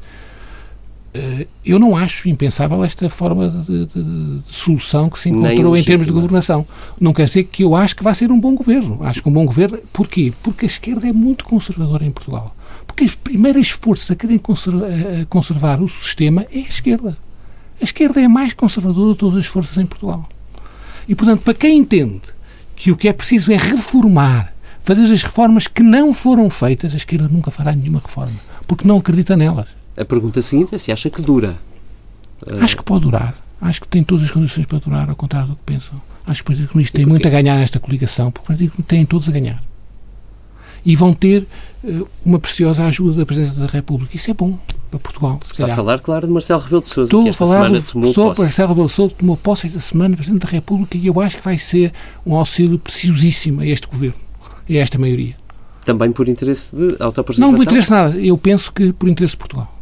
[1.13, 5.83] eh, eu não acho impensável esta forma de, de, de solução que se encontrou em
[5.83, 6.65] termos de governação.
[6.99, 8.99] Não quer dizer que eu acho que vai ser um bom governo.
[9.03, 10.33] Acho que um bom governo, porquê?
[10.41, 12.55] Porque a esquerda é muito conservadora em Portugal.
[12.87, 14.41] Porque as primeiras forças a querem
[15.29, 17.17] conservar o sistema é a esquerda.
[17.83, 20.29] A esquerda é a mais conservadora de todas as forças em Portugal.
[21.05, 22.21] E, portanto, para quem entende
[22.77, 26.95] que o que é preciso é reformar, fazer as reformas que não foram feitas, a
[26.95, 29.67] esquerda nunca fará nenhuma reforma, porque não acredita nelas.
[29.97, 31.57] A pergunta seguinte é se acha que dura.
[32.61, 33.35] Acho que pode durar.
[33.59, 36.01] Acho que tem todas as condições para durar, ao contrário do que pensam.
[36.25, 38.95] Acho que o Partido Comunista tem muito a ganhar nesta coligação, porque o Partido Comunista
[38.95, 39.61] tem todos a ganhar.
[40.85, 41.45] E vão ter
[41.83, 44.15] uh, uma preciosa ajuda da Presidência da República.
[44.15, 44.57] Isso é bom
[44.93, 47.43] para Portugal, se Está a falar, claro, de Marcelo Rebelo de Sousa, Estou que esta
[47.43, 48.41] a falar semana tomou professor posse.
[48.41, 51.43] Marcelo Rebelo de Sousa tomou posse esta semana, Presidente da República, e eu acho que
[51.43, 51.91] vai ser
[52.25, 54.15] um auxílio preciosíssimo a este governo,
[54.69, 55.35] a esta maioria.
[55.85, 57.51] Também por interesse de autopreservação.
[57.51, 58.17] Não por interesse nada.
[58.17, 59.72] Eu penso que por interesse de Portugal.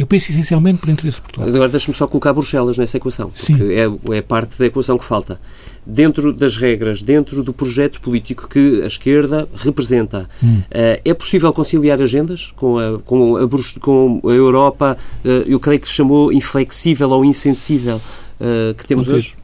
[0.00, 1.46] Eu penso essencialmente por interesse Portugal.
[1.46, 3.58] Agora deixe-me só colocar Bruxelas nessa equação, Sim.
[3.70, 5.38] é, é parte da equação que falta.
[5.84, 10.62] Dentro das regras, dentro do projeto político que a esquerda representa, Hum.
[10.70, 13.46] eh, é possível conciliar agendas com a, com a,
[13.78, 18.00] com a Europa, eh, eu creio que se chamou inflexível ou insensível,
[18.40, 19.16] eh, que temos ver.
[19.16, 19.36] hoje?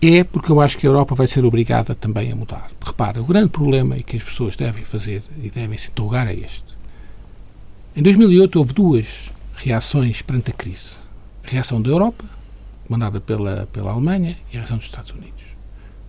[0.00, 2.70] É porque eu acho que a Europa vai ser obrigada também a mudar.
[2.82, 6.32] Repara, o grande problema e que as pessoas devem fazer e devem se interrogar é
[6.34, 6.64] este.
[7.94, 10.96] Em 2008 houve duas reações perante a crise.
[11.44, 12.24] A reação da Europa,
[12.88, 15.44] mandada pela, pela Alemanha, e a reação dos Estados Unidos.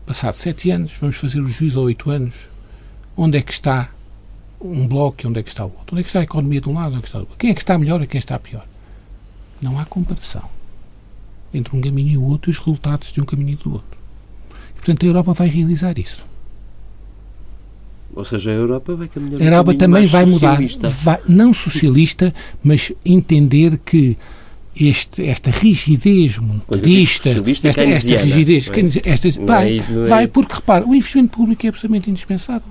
[0.05, 2.47] Passados sete anos, vamos fazer o juízo a oito anos.
[3.17, 3.89] Onde é que está
[4.59, 5.93] um bloco e onde é que está o outro?
[5.93, 7.37] Onde é que está a economia de um lado, onde é que está do outro?
[7.37, 8.67] Quem é que está melhor e quem está pior?
[9.61, 10.49] Não há comparação
[11.53, 13.97] entre um caminho e o outro e os resultados de um caminho e do outro.
[14.71, 16.25] E, portanto, a Europa vai realizar isso.
[18.15, 20.57] Ou seja, a Europa vai caminhar A Europa um também vai mudar,
[21.03, 24.17] vai- não socialista, mas entender que
[24.79, 27.83] este, esta rigidez monetarista, esta, esta
[28.17, 29.09] rigidez, é?
[29.09, 32.67] esta- vai, é- é- vai, porque repara, o investimento público é absolutamente indispensável.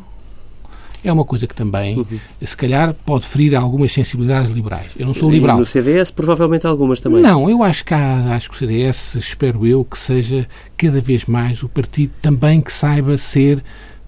[1.02, 2.18] É uma coisa que também, Uhum.
[2.42, 4.92] se calhar, pode ferir algumas sensibilidades liberais.
[4.98, 5.58] Eu não sou E liberal.
[5.58, 7.20] no CDS, provavelmente algumas também.
[7.20, 11.26] Não, eu acho que há, acho que o CDS, espero eu, que seja cada vez
[11.26, 13.62] mais o partido também que saiba ser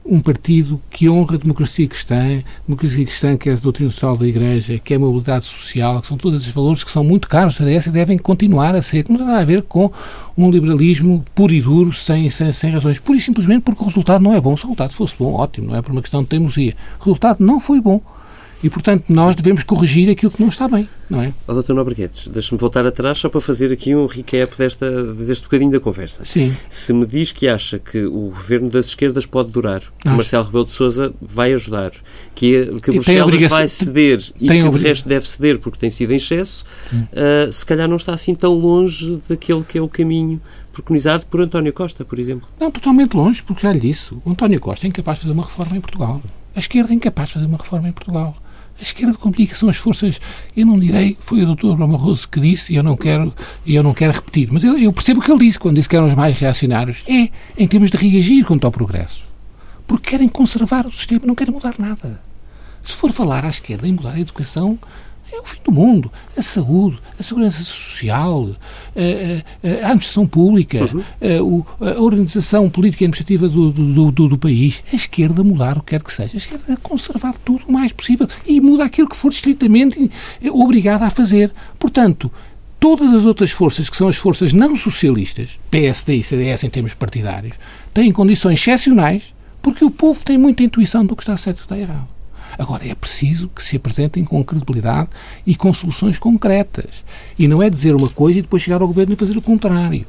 [0.09, 4.27] um partido que honra a democracia cristã, democracia cristã que é a doutrina social da
[4.27, 7.59] Igreja, que é a mobilidade social, que são todos esses valores que são muito caros
[7.59, 9.91] e devem continuar a ser, não tem nada a ver com
[10.37, 12.99] um liberalismo puro e duro, sem, sem, sem razões.
[12.99, 14.57] Pura e simplesmente porque o resultado não é bom.
[14.57, 16.75] Se o resultado fosse bom, ótimo, não é por uma questão de teimosia.
[17.01, 18.01] O resultado não foi bom.
[18.65, 21.33] E, portanto, nós devemos corrigir aquilo que não está bem, não é?
[21.47, 21.75] Ó, Dr.
[21.75, 26.25] Nobreguetes, deixe-me voltar atrás só para fazer aqui um recap desta, deste bocadinho da conversa.
[26.25, 26.57] Sim.
[26.69, 30.17] Se me diz que acha que o governo das esquerdas pode durar, Acho.
[30.17, 31.93] Marcelo Rebelo de Sousa vai ajudar,
[32.35, 36.13] que, a- que Bruxelas vai ceder e que o resto deve ceder porque tem sido
[36.13, 36.65] em excesso,
[37.15, 40.41] ah, se calhar não está assim tão longe daquele que é o caminho
[40.73, 42.49] preconizado por António Costa, por exemplo.
[42.59, 45.45] Não, totalmente longe, porque já lhe disse, o António Costa é incapaz de fazer uma
[45.45, 46.23] reforma em Portugal.
[46.55, 48.35] A esquerda é incapaz de fazer uma reforma em Portugal.
[48.79, 50.21] A esquerda complica são as forças,
[50.55, 51.75] eu não direi, foi o Dr.
[51.75, 53.35] Bruno Barroso que disse, e eu não quero,
[53.67, 55.97] eu não quero repetir, mas eu, eu percebo o que ele disse, quando disse que
[55.97, 57.03] eram os mais reacionários.
[57.09, 59.27] É, em termos de reagir contra o progresso.
[59.87, 62.21] Porque querem conservar o sistema, não querem mudar nada.
[62.83, 64.79] Se for falar à esquerda em mudar a educação,
[65.33, 66.11] é o fim do mundo.
[66.37, 68.49] A saúde, a segurança social,
[68.95, 74.29] a, a- a administração pública, a, o- a organização política e administrativa do, do, do-
[74.29, 74.83] do país.
[74.93, 76.37] A esquerda mudar o que quer que seja.
[76.37, 80.11] A esquerda é conservar tudo o mais possível e muda aquilo que for estritamente
[80.53, 81.53] obrigada a fazer.
[81.79, 82.31] Portanto,
[82.79, 86.95] todas as outras forças, que são as forças não socialistas, PSD e CDS em termos
[86.95, 87.57] partidários,
[87.93, 91.67] têm condições excepcionais porque o povo tem muita intuição do que está certo e do
[91.67, 92.09] que está errado.
[92.59, 95.11] Agora, é preciso que se apresentem com credibilidade
[95.47, 97.05] e com soluções concretas.
[97.39, 100.07] E não é dizer uma coisa e depois chegar ao governo e fazer o contrário.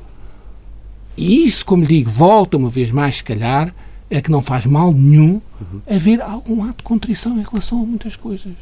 [1.18, 3.74] E isso, como lhe digo, volta uma vez mais, se calhar,
[4.10, 5.42] é que não faz mal nenhum
[5.90, 8.54] haver algum ato de contrição em relação a muitas coisas.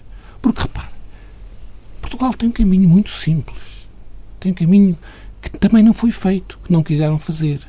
[0.41, 0.87] Porque, repare,
[2.01, 3.87] Portugal tem um caminho muito simples.
[4.39, 4.97] Tem um caminho
[5.41, 7.59] que também não foi feito, que não quiseram fazer.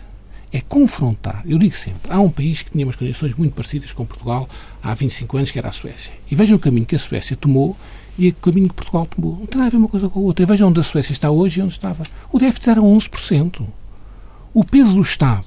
[0.57, 1.43] É confrontar.
[1.47, 4.49] Eu digo sempre, há um país que tinha umas condições muito parecidas com Portugal
[4.83, 6.15] há 25 anos, que era a Suécia.
[6.31, 7.77] E vejam o caminho que a Suécia tomou
[8.19, 9.37] e o caminho que Portugal tomou.
[9.39, 10.43] Não tem nada a ver uma coisa com a outra.
[10.43, 12.05] E vejam onde a Suécia está hoje e onde estava.
[12.33, 13.67] O déficit era 11%.
[14.55, 15.45] O peso do Estado,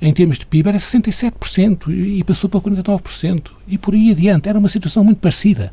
[0.00, 3.50] em termos de PIB, era 67% e passou para 49%.
[3.68, 4.48] E por aí adiante.
[4.48, 5.70] Era uma situação muito parecida.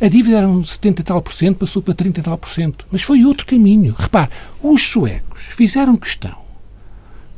[0.00, 2.48] A dívida era uns 70 e tal por cento, passou para 30 e tal por
[2.48, 2.86] cento.
[2.90, 3.94] Mas foi outro caminho.
[3.98, 4.30] Repare,
[4.62, 6.39] os suecos fizeram questão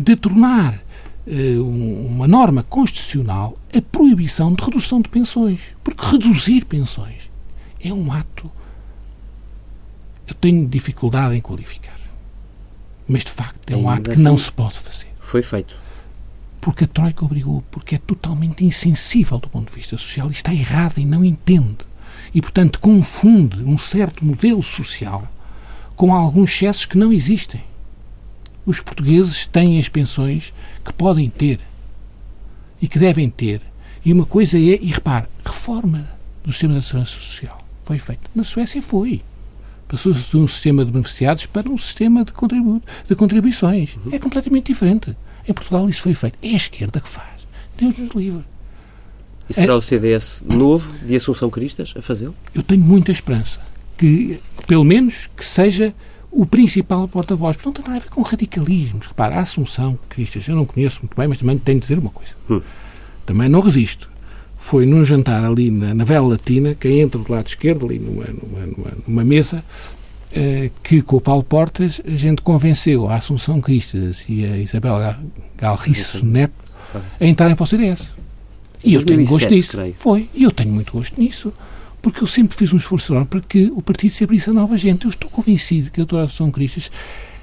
[0.03, 0.81] de tornar
[1.27, 5.61] eh, um- uma norma constitucional a proibição de redução de pensões.
[5.85, 7.31] Porque reduzir pensões
[7.81, 8.51] é um ato.
[10.27, 11.97] Eu tenho dificuldade em qualificar.
[13.07, 15.09] Mas, de facto, é um Ainda ato que assim- não se pode fazer.
[15.21, 15.79] Foi feito.
[16.61, 20.55] Porque a Troika obrigou, porque é totalmente insensível do ponto de vista social e está
[20.55, 21.79] errada e não entende.
[22.33, 25.27] E, portanto, confunde um certo modelo social
[25.97, 27.63] com alguns excessos que não existem.
[28.65, 30.53] Os portugueses têm as pensões
[30.85, 31.61] que podem ter
[32.81, 33.61] e que devem ter.
[34.05, 36.09] E uma coisa é, e repare, reforma
[36.45, 38.23] do sistema da segurança social foi feita.
[38.35, 39.23] Na Suécia foi.
[39.89, 43.97] Passou-se de um sistema de beneficiados para um sistema de, contribu de contribuições.
[44.11, 45.15] É completamente diferente.
[45.47, 46.39] Em Portugal isso foi feito.
[46.43, 47.47] É a esquerda que faz.
[47.77, 48.45] Deus nos livre.
[49.49, 49.77] E será é...
[49.77, 52.35] o CDS novo de Assunção Cristas a fazê-lo?
[52.55, 53.61] Eu tenho muita esperança.
[53.99, 55.95] Que, pelo menos, que seja
[56.33, 57.59] o principal porta-voz.
[57.65, 59.07] Não tem nada a ver com radicalismos.
[59.07, 62.11] Repara, a Assunção Cristas, eu não conheço muito bem, mas também tenho de dizer uma
[62.11, 62.33] coisa.
[62.51, 62.63] Hum.
[63.27, 64.11] Também não resisto.
[64.57, 68.25] Foi num jantar ali na, na Vela Latina, quem entra do lado esquerdo, ali numa,
[68.25, 69.63] numa, numa, numa mesa,
[70.33, 74.95] eh, que com o Paulo Portas a gente convenceu a Assunção Cristas e a Isabel
[75.59, 76.55] Galriço Neto
[77.21, 78.09] a entrarem para o CDS.
[78.85, 79.77] E eu tenho gosto nisso.
[79.99, 80.29] Foi.
[80.33, 81.53] E eu tenho muito gosto nisso
[82.03, 84.77] porque eu sempre fiz um esforço enorme para que o partido se abrisse a nova
[84.77, 85.05] gente.
[85.05, 86.91] Eu estou convencido que a doutora Assunção Cristas,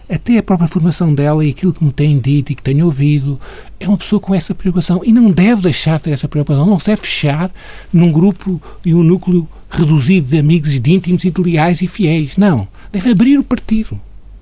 [0.09, 3.39] até a própria formação dela e aquilo que me tem dito e que tenho ouvido,
[3.79, 6.77] é uma pessoa com essa preocupação e não deve deixar de ter essa preocupação, não
[6.77, 7.49] se deve fechar
[7.93, 12.35] num grupo e um núcleo reduzido de amigos, de íntimos e de leais e fiéis.
[12.35, 12.67] Não.
[12.91, 13.99] Deve abrir o partido.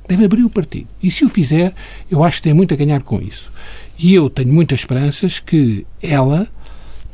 [0.08, 0.88] Deve abrir o partido.
[1.04, 1.76] E se o fizer,
[2.10, 3.52] eu acho que tem muito a ganhar com isso.
[4.00, 6.48] E eu tenho muitas esperanças que ela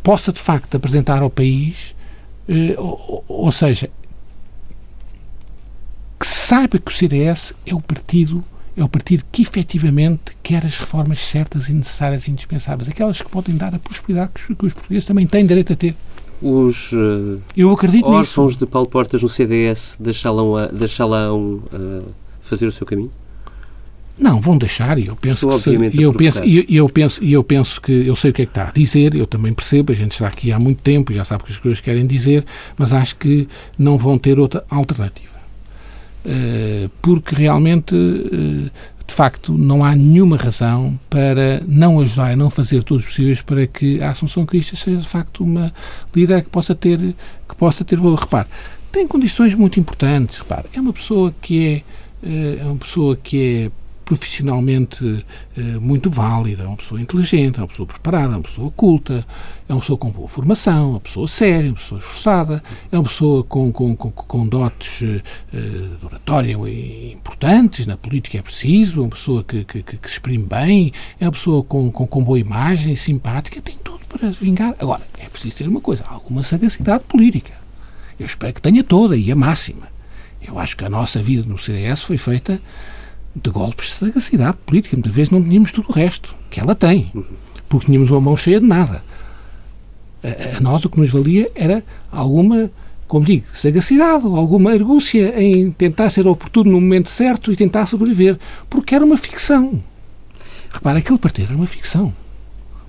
[0.04, 1.96] possa, de facto, apresentar ao país
[2.78, 3.90] ou, ou, seja,
[6.20, 8.44] que saiba que o CDS é o partido
[8.76, 13.30] é o partido que efetivamente quer as reformas certas e necessárias e indispensáveis, aquelas que
[13.30, 15.96] podem dar a prosperidade que os, portugueses também têm direito a ter.
[16.42, 18.66] Os uh, Eu acredito órfãos nisso.
[18.66, 22.04] de Paulo Portas no CDS deixá-lão uh,
[22.42, 23.12] fazer o seu caminho?
[24.18, 27.24] Não, vão deixar e eu penso Estou que se, eu penso e eu, eu penso
[27.24, 29.52] e eu penso que eu sei o que é que está a dizer, eu também
[29.52, 32.06] percebo, a gente está aqui há muito tempo, já sabe o que as coisas querem
[32.06, 32.46] dizer,
[32.78, 33.48] mas acho que
[33.78, 35.34] não vão ter outra alternativa.
[36.26, 38.72] Uh, porque realmente uh,
[39.06, 43.42] de facto, não há nenhuma razão para não ajudar e não fazer todos os possíveis
[43.42, 45.74] para que a Assunção Cristo seja, de facto, uma
[46.16, 48.20] líder que possa ter, que possa ter valor.
[48.20, 48.48] Repare,
[48.92, 50.38] tem condições muito importantes.
[50.40, 53.72] Repare, é uma pessoa que é, eh, é uma pessoa que é
[54.06, 55.26] profissionalmente
[55.58, 59.26] eh, muito válida, é uma pessoa inteligente, é uma pessoa preparada, é uma pessoa culta,
[59.68, 62.98] é uma pessoa com boa formação, é uma pessoa séria, é uma pessoa esforçada, é
[62.98, 65.22] uma pessoa com, com, com, com dotes eh,
[66.00, 66.54] de oratória
[67.12, 71.26] importantes, na política é preciso, é uma pessoa que, que, que, se exprime bem, é
[71.26, 74.76] uma pessoa com, com, com boa imagem, simpática, tem tudo para vingar.
[74.80, 77.54] Agora, é preciso ter uma coisa, alguma sagacidade política.
[78.20, 79.88] Eu espero que tenha toda e a máxima.
[80.46, 82.62] Eu acho que a nossa vida no CDS foi feita
[83.36, 84.96] de golpes de sagacidade política.
[84.96, 87.12] Muitas vezes não tínhamos tudo o resto, que ela tem,
[87.68, 89.04] porque tínhamos uma mão cheia de nada.
[90.24, 92.72] A, a nós o que nos valia era alguma,
[93.08, 98.38] como digo, sagacidade alguma argúcia em tentar ser oportuno no momento certo e tentar sobreviver,
[98.70, 99.82] porque era uma ficção.
[100.72, 102.14] Repara, aquele partido era uma ficção.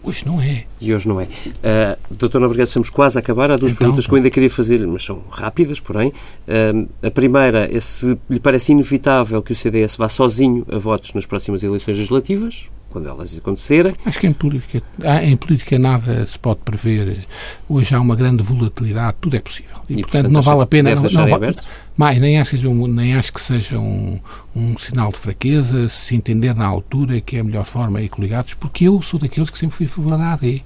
[0.05, 0.65] Hoje não é.
[0.81, 1.25] E hoje não é.
[1.25, 3.51] Uh, Doutor Nobrega, estamos quase a acabar.
[3.51, 6.09] Há duas então, perguntas que eu ainda queria fazer, mas são rápidas, porém.
[6.47, 11.15] Uh, a primeira é se lhe parece inevitável que o CDS vá sozinho a votos
[11.15, 13.93] nas próximas eleições legislativas quando elas acontecerem.
[14.07, 14.81] Acho que em política,
[15.25, 17.27] em política nada se pode prever.
[17.69, 19.79] Hoje há uma grande volatilidade, tudo é possível.
[19.89, 20.95] E, e portanto, portanto, não vale a pena.
[20.95, 21.55] Não, não,
[21.97, 24.21] mais, nem acho, nem acho que seja um,
[24.55, 28.55] um sinal de fraqueza se entender na altura que é a melhor forma ir coligados,
[28.55, 30.65] porque eu sou daqueles que sempre fui a favor da AD.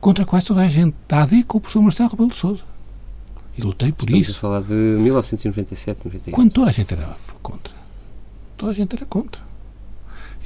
[0.00, 0.96] Contra quase toda a gente.
[1.06, 2.64] Da AD com o professor Marcelo Rebelo de Souza.
[3.56, 4.38] E lutei por Estamos isso.
[4.38, 6.34] a falar de 1997, 98.
[6.34, 7.72] Quando toda a gente era contra.
[8.56, 9.40] Toda a gente era contra.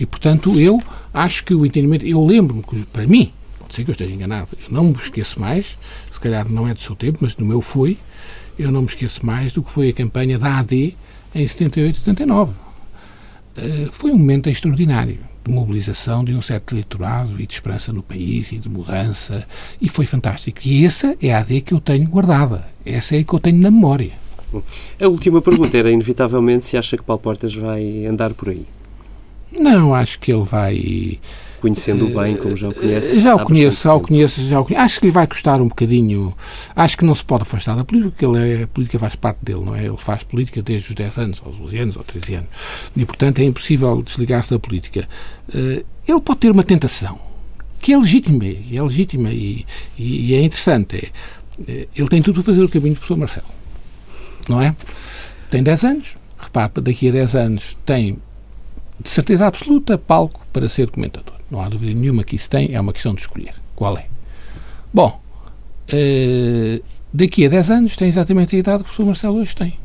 [0.00, 0.82] E, portanto, eu
[1.12, 2.06] acho que o entendimento.
[2.06, 5.38] Eu lembro-me que, para mim, pode ser que eu esteja enganado, eu não me esqueço
[5.38, 5.78] mais,
[6.10, 7.98] se calhar não é do seu tempo, mas no meu foi,
[8.58, 10.96] eu não me esqueço mais do que foi a campanha da AD
[11.34, 12.52] em 78 79.
[12.52, 18.02] Uh, foi um momento extraordinário de mobilização de um certo eleitorado e de esperança no
[18.02, 19.46] país e de mudança,
[19.80, 20.60] e foi fantástico.
[20.64, 23.58] E essa é a AD que eu tenho guardada, essa é a que eu tenho
[23.58, 24.12] na memória.
[25.00, 28.66] A última pergunta era, inevitavelmente, se acha que Paulo Portas vai andar por aí.
[29.52, 31.18] Não, acho que ele vai.
[31.60, 33.20] Conhecendo-o bem, como já o conhece?
[33.20, 34.82] Já o conheço, já o conheço, já o conheço.
[34.82, 36.34] Acho que lhe vai custar um bocadinho.
[36.74, 39.40] Acho que não se pode afastar da política, porque ele é, a política faz parte
[39.42, 39.84] dele, não é?
[39.84, 42.48] Ele faz política desde os 10 anos, aos 12 anos, ou 13 anos.
[42.96, 45.06] E, portanto, é impossível desligar-se da política.
[45.54, 47.18] Eh, ele pode ter uma tentação,
[47.78, 49.66] que é legítima, é legítima e,
[49.98, 51.12] e, e é interessante.
[51.68, 53.46] É, eh, ele tem tudo para fazer o caminho do professor Marcelo,
[54.48, 54.74] não é?
[55.50, 58.16] Tem 10 anos, repare, daqui a 10 anos tem
[59.02, 61.34] de certeza absoluta, palco para ser comentador.
[61.50, 63.54] Não há dúvida nenhuma que isso tem, é uma questão de escolher.
[63.74, 64.06] Qual é?
[64.92, 65.20] Bom,
[65.92, 69.78] uh, daqui a 10 anos tem exatamente a idade que o professor Marcelo hoje tem.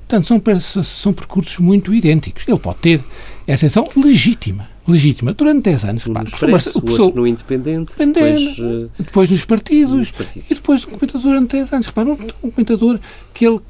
[0.00, 0.26] Portanto,
[0.60, 2.42] são, são percursos muito idênticos.
[2.46, 3.00] Ele pode ter
[3.46, 4.68] essa ascensão legítima.
[4.86, 5.32] Legítima.
[5.32, 9.94] Durante 10 anos, repara, no expresso, o professor, no Independente, depois, uh, depois nos, partidos,
[9.94, 11.86] nos, partidos, e depois um comentador durante 10 anos.
[11.86, 12.98] Repara, um, um comentador
[13.32, 13.60] que ele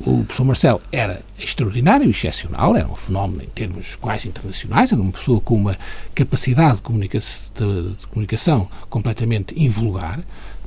[0.00, 5.12] o professor Marcelo era extraordinário, excepcional, era um fenómeno em termos quase internacionais, era uma
[5.12, 5.76] pessoa com uma
[6.14, 10.20] capacidade de, comunica de comunicação completamente invulgar,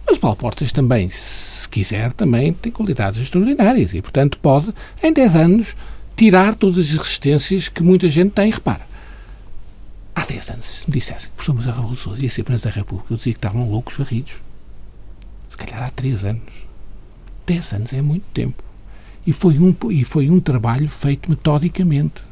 [0.06, 4.74] mas Paulo Portas também, se quiser, também tem qualidades extraordinárias e, portanto, pode,
[5.04, 5.76] em 10 anos,
[6.18, 8.50] tirar todas as resistências que muita gente tem.
[8.50, 8.82] Repara,
[10.16, 12.44] há 10 anos, se me dissessem que o professor Marcelo Rebelo de Sousa ia ser
[12.44, 14.42] Presidente da República, eu dizia que estavam loucos varridos.
[15.48, 16.54] Se calhar há 3 anos.
[17.46, 18.64] 10 anos é muito tempo.
[19.30, 22.24] E foi um, e foi um trabalho feito metodicamente.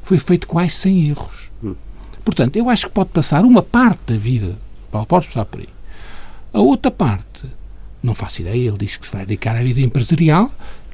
[0.00, 1.50] Foi feito quase sem erros.
[1.62, 1.74] Hum.
[2.24, 4.56] Portanto, eu acho que pode passar uma parte da vida,
[4.90, 5.68] pode passar por aí.
[6.54, 7.44] A outra parte,
[8.02, 10.50] não faço ideia, ele diz que se vai dedicar à vida empresarial,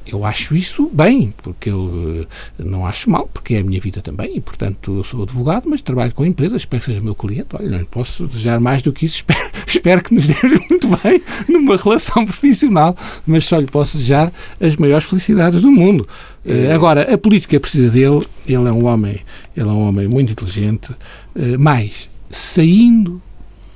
[0.07, 2.27] eu acho isso bem, porque eu
[2.59, 5.69] eh, não acho mal, porque é a minha vida também, e portanto eu sou advogado,
[5.69, 7.49] mas trabalho com empresas, espero que seja meu cliente.
[7.55, 10.35] Olha, não posso desejar mais do que isso, espero, espero que nos dê
[10.69, 12.97] muito bem numa relação profissional,
[13.27, 16.07] mas só lhe posso desejar as maiores felicidades do mundo.
[16.45, 16.73] É.
[16.73, 19.21] Agora, a política precisa dele, ele é um homem,
[19.57, 20.91] ele é um homem muito inteligente,
[21.37, 23.23] eh, mas saindo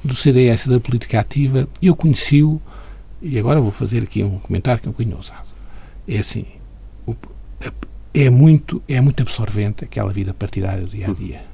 [0.02, 2.60] do CDS da política ativa, eu conheci-o,
[3.22, 5.45] e agora vou fazer aqui um comentário que é um bocadinho ousado
[6.08, 6.46] é assim,
[8.16, 11.44] é muito, é muito absorvente aquela vida partidária do dia a dia.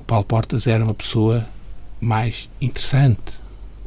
[0.00, 1.46] O Paulo Portas era uma pessoa
[2.00, 3.40] mais interessante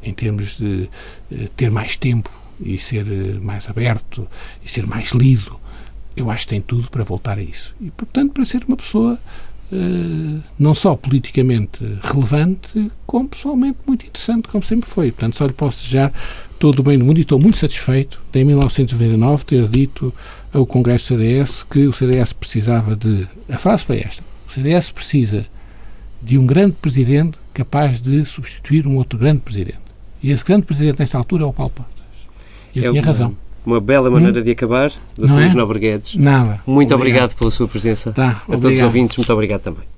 [0.03, 0.89] em termos de
[1.31, 4.27] uh, ter mais tempo e ser uh, mais aberto
[4.63, 5.57] e ser mais lido.
[6.13, 7.73] Eu acho que tem tudo para voltar a isso.
[7.79, 9.17] E, portanto, para ser uma pessoa
[9.71, 15.11] uh, não só politicamente relevante, como pessoalmente muito interessante, como sempre foi.
[15.11, 16.11] Portanto, só lhe posso desejar
[16.61, 20.13] todo o bem do mundo e estou muito satisfeito de, em 1999, ter dito
[20.53, 23.27] ao Congresso do CDS que o CDS precisava de.
[23.49, 25.47] A frase foi esta: o CDS precisa
[26.21, 29.79] de um grande presidente capaz de substituir um outro grande presidente.
[30.21, 31.95] E esse grande presidente, nesta altura, é o Paulo Portas.
[32.75, 33.35] E eu é tinha uma, razão.
[33.65, 34.43] Uma bela maneira hum?
[34.43, 35.31] de acabar, Dr.
[35.31, 35.55] Luís é?
[36.19, 36.61] Nada.
[36.67, 36.93] Muito obrigado.
[36.93, 37.35] obrigado.
[37.39, 38.11] pela sua presença.
[38.11, 38.61] Tá, a obrigado.
[38.61, 39.83] todos os ouvintes, muito obrigado também.